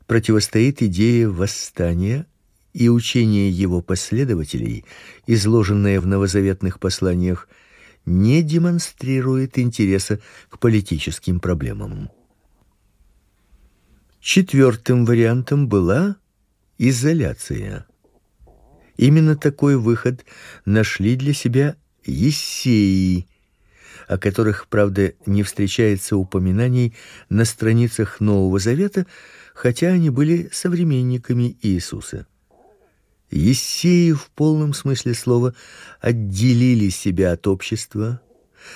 противостоит 0.07 0.81
идее 0.81 1.29
восстания, 1.29 2.25
и 2.73 2.89
учение 2.89 3.49
его 3.49 3.81
последователей, 3.81 4.85
изложенное 5.25 5.99
в 5.99 6.05
новозаветных 6.05 6.79
посланиях, 6.79 7.47
не 8.07 8.41
демонстрирует 8.41 9.59
интереса 9.59 10.19
к 10.49 10.59
политическим 10.59 11.41
проблемам. 11.41 12.09
Четвертым 14.21 15.05
вариантом 15.05 15.67
была 15.67 16.15
изоляция. 16.77 17.85
Именно 18.95 19.35
такой 19.35 19.75
выход 19.75 20.25
нашли 20.65 21.17
для 21.17 21.33
себя 21.33 21.75
ессеи, 22.05 23.27
о 24.07 24.17
которых, 24.17 24.67
правда, 24.67 25.13
не 25.25 25.43
встречается 25.43 26.15
упоминаний 26.15 26.95
на 27.29 27.43
страницах 27.43 28.21
Нового 28.21 28.57
Завета, 28.57 29.05
хотя 29.53 29.89
они 29.89 30.09
были 30.09 30.49
современниками 30.53 31.57
Иисуса. 31.61 32.25
Ессеи 33.29 34.13
в 34.13 34.29
полном 34.31 34.73
смысле 34.73 35.13
слова 35.13 35.53
отделили 35.99 36.89
себя 36.89 37.33
от 37.33 37.47
общества, 37.47 38.21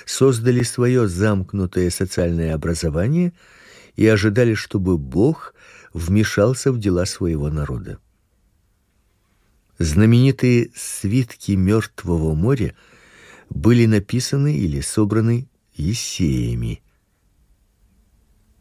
создали 0.05 0.63
свое 0.63 1.07
замкнутое 1.07 1.89
социальное 1.89 2.53
образование 2.53 3.33
и 3.95 4.05
ожидали, 4.07 4.53
чтобы 4.53 4.97
Бог 4.97 5.53
вмешался 5.93 6.71
в 6.71 6.79
дела 6.79 7.05
своего 7.05 7.49
народа. 7.49 7.99
Знаменитые 9.79 10.69
свитки 10.75 11.53
Мертвого 11.53 12.35
моря 12.35 12.75
были 13.49 13.85
написаны 13.85 14.55
или 14.55 14.81
собраны 14.81 15.49
Ессеями. 15.73 16.83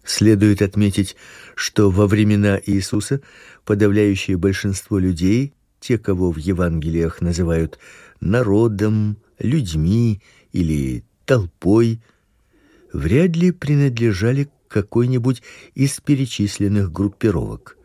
Следует 0.04 0.62
отметить, 0.62 1.16
что 1.54 1.90
во 1.90 2.06
времена 2.06 2.60
Иисуса 2.64 3.20
подавляющее 3.64 4.36
большинство 4.36 4.98
людей 4.98 5.52
те, 5.80 5.98
кого 5.98 6.30
в 6.30 6.36
Евангелиях 6.36 7.20
называют 7.20 7.78
народом, 8.20 9.16
людьми 9.38 10.20
или 10.52 11.04
толпой, 11.24 12.00
вряд 12.92 13.36
ли 13.36 13.50
принадлежали 13.50 14.44
к 14.44 14.50
какой-нибудь 14.68 15.42
из 15.74 15.98
перечисленных 16.00 16.92
группировок. 16.92 17.76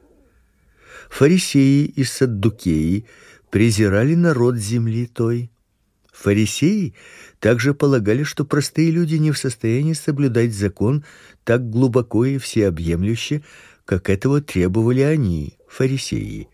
Фарисеи 1.09 1.85
и 1.85 2.03
саддукеи 2.03 3.05
презирали 3.49 4.15
народ 4.15 4.57
земли 4.57 5.07
той. 5.07 5.49
Фарисеи 6.11 6.93
также 7.39 7.73
полагали, 7.73 8.23
что 8.23 8.45
простые 8.45 8.91
люди 8.91 9.15
не 9.15 9.31
в 9.31 9.37
состоянии 9.37 9.93
соблюдать 9.93 10.53
закон 10.53 11.03
так 11.43 11.69
глубоко 11.69 12.25
и 12.25 12.37
всеобъемлюще, 12.37 13.43
как 13.85 14.09
этого 14.09 14.41
требовали 14.41 15.01
они, 15.01 15.57
фарисеи. 15.67 16.49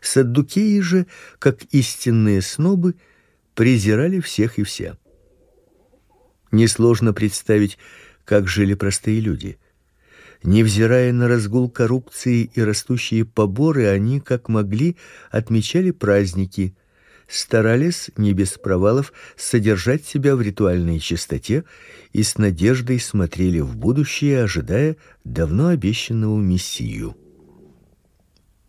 Саддукеи 0.00 0.80
же, 0.80 1.06
как 1.38 1.62
истинные 1.70 2.42
снобы, 2.42 2.94
презирали 3.54 4.20
всех 4.20 4.58
и 4.58 4.62
вся. 4.62 4.96
Несложно 6.50 7.12
представить, 7.12 7.78
как 8.24 8.48
жили 8.48 8.74
простые 8.74 9.20
люди. 9.20 9.58
Невзирая 10.42 11.12
на 11.12 11.26
разгул 11.26 11.68
коррупции 11.68 12.50
и 12.54 12.60
растущие 12.60 13.24
поборы, 13.24 13.88
они 13.88 14.20
как 14.20 14.48
могли 14.48 14.96
отмечали 15.30 15.90
праздники, 15.90 16.76
старались 17.26 18.10
не 18.16 18.32
без 18.32 18.50
провалов 18.52 19.12
содержать 19.36 20.06
себя 20.06 20.36
в 20.36 20.40
ритуальной 20.40 21.00
чистоте 21.00 21.64
и 22.12 22.22
с 22.22 22.38
надеждой 22.38 23.00
смотрели 23.00 23.60
в 23.60 23.76
будущее, 23.76 24.44
ожидая 24.44 24.96
давно 25.24 25.68
обещанного 25.68 26.38
мессию. 26.38 27.16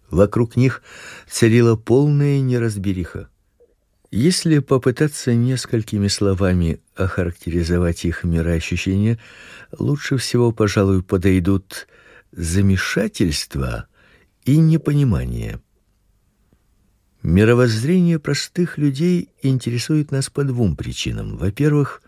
Вокруг 0.10 0.56
них 0.56 0.82
царила 1.28 1.76
полная 1.76 2.40
неразбериха. 2.40 3.30
Если 4.12 4.58
попытаться 4.58 5.36
несколькими 5.36 6.08
словами 6.08 6.80
охарактеризовать 6.96 8.06
их 8.06 8.24
мироощущение, 8.24 9.20
лучше 9.78 10.18
всего, 10.18 10.52
пожалуй, 10.52 11.04
подойдут 11.04 11.88
замешательство 12.32 13.88
и 14.46 14.58
непонимание. 14.58 15.60
Мировоззрение 17.22 18.18
простых 18.18 18.80
людей 18.80 19.30
интересует 19.44 20.10
нас 20.10 20.30
по 20.32 20.44
двум 20.44 20.76
причинам. 20.76 21.38
Во-первых, 21.38 22.02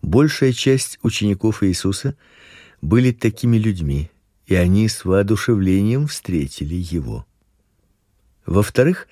большая 0.00 0.52
часть 0.52 0.98
учеников 1.02 1.62
Иисуса 1.62 2.16
были 2.80 3.12
такими 3.12 3.58
людьми, 3.58 4.10
и 4.48 4.54
они 4.54 4.88
с 4.88 5.04
воодушевлением 5.04 6.06
встретили 6.06 6.74
его. 6.74 7.26
Во-вторых, 8.46 9.06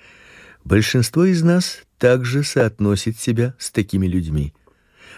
большинство 0.65 1.25
из 1.25 1.43
нас 1.43 1.83
также 1.99 2.43
соотносит 2.43 3.19
себя 3.19 3.53
с 3.59 3.69
такими 3.69 4.07
людьми. 4.07 4.53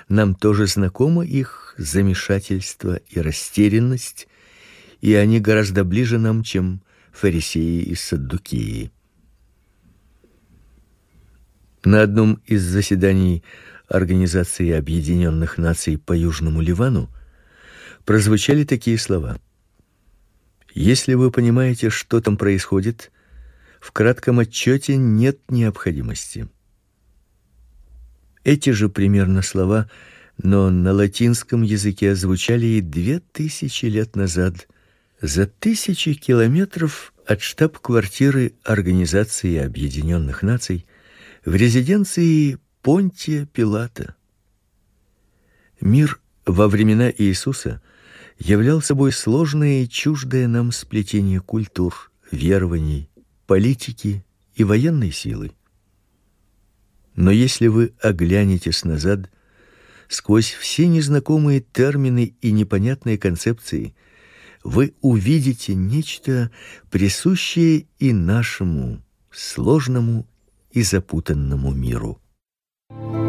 Нам 0.09 0.36
тоже 0.36 0.67
знакомо 0.67 1.26
их 1.26 1.74
замешательство 1.78 2.99
и 3.07 3.22
растерянность, 3.22 4.28
и 4.99 5.13
они 5.13 5.39
гораздо 5.39 5.86
ближе 5.86 6.20
нам, 6.20 6.43
чем 6.43 6.82
фарисеи 7.13 7.82
и 7.84 7.95
саддукеи. 7.95 8.91
На 11.86 12.01
одном 12.01 12.41
из 12.45 12.61
заседаний 12.63 13.41
Организации 13.88 14.72
Объединенных 14.72 15.57
Наций 15.57 15.97
по 15.97 16.11
Южному 16.11 16.59
Ливану 16.59 17.09
прозвучали 18.03 18.65
такие 18.65 18.97
слова: 18.97 19.39
Если 20.74 21.13
вы 21.15 21.32
понимаете, 21.32 21.89
что 21.89 22.22
там 22.22 22.38
происходит, 22.38 23.11
в 23.80 23.91
кратком 23.91 24.39
отчете 24.39 24.97
нет 24.97 25.39
необходимости. 25.49 26.47
Эти 28.43 28.72
же 28.72 28.89
примерно 28.89 29.41
слова, 29.41 29.89
но 30.38 30.70
на 30.70 30.93
латинском 30.93 31.61
языке 31.61 32.15
звучали 32.15 32.65
и 32.65 32.82
две 32.82 33.20
тысячи 33.20 33.86
лет 33.86 34.15
назад, 34.15 34.67
за 35.22 35.47
тысячи 35.47 36.13
километров 36.13 37.13
от 37.26 37.41
штаб-квартиры 37.41 38.53
Организации 38.63 39.57
Объединенных 39.57 40.43
Наций 40.43 40.86
в 41.43 41.53
резиденции 41.55 42.57
Понтия 42.82 43.45
Пилата. 43.45 44.15
Мир 45.82 46.20
во 46.45 46.67
времена 46.67 47.11
Иисуса 47.11 47.82
являл 48.39 48.81
собой 48.81 49.11
сложное 49.11 49.83
и 49.83 49.89
чуждое 49.89 50.47
нам 50.47 50.71
сплетение 50.71 51.41
культур, 51.41 52.11
верований, 52.31 53.09
политики 53.45 54.25
и 54.55 54.63
военной 54.63 55.11
силы. 55.11 55.51
Но 57.15 57.31
если 57.31 57.67
вы 57.67 57.93
оглянетесь 58.01 58.85
назад, 58.85 59.29
сквозь 60.07 60.51
все 60.51 60.87
незнакомые 60.87 61.59
термины 61.59 62.33
и 62.41 62.51
непонятные 62.51 63.17
концепции, 63.17 63.93
вы 64.63 64.93
увидите 65.01 65.75
нечто 65.75 66.49
присущее 66.89 67.87
и 67.99 68.13
нашему 68.13 69.01
сложному 69.31 70.27
и 70.71 70.81
запутанному 70.81 71.73
миру. 71.73 72.21
Вы 72.89 73.28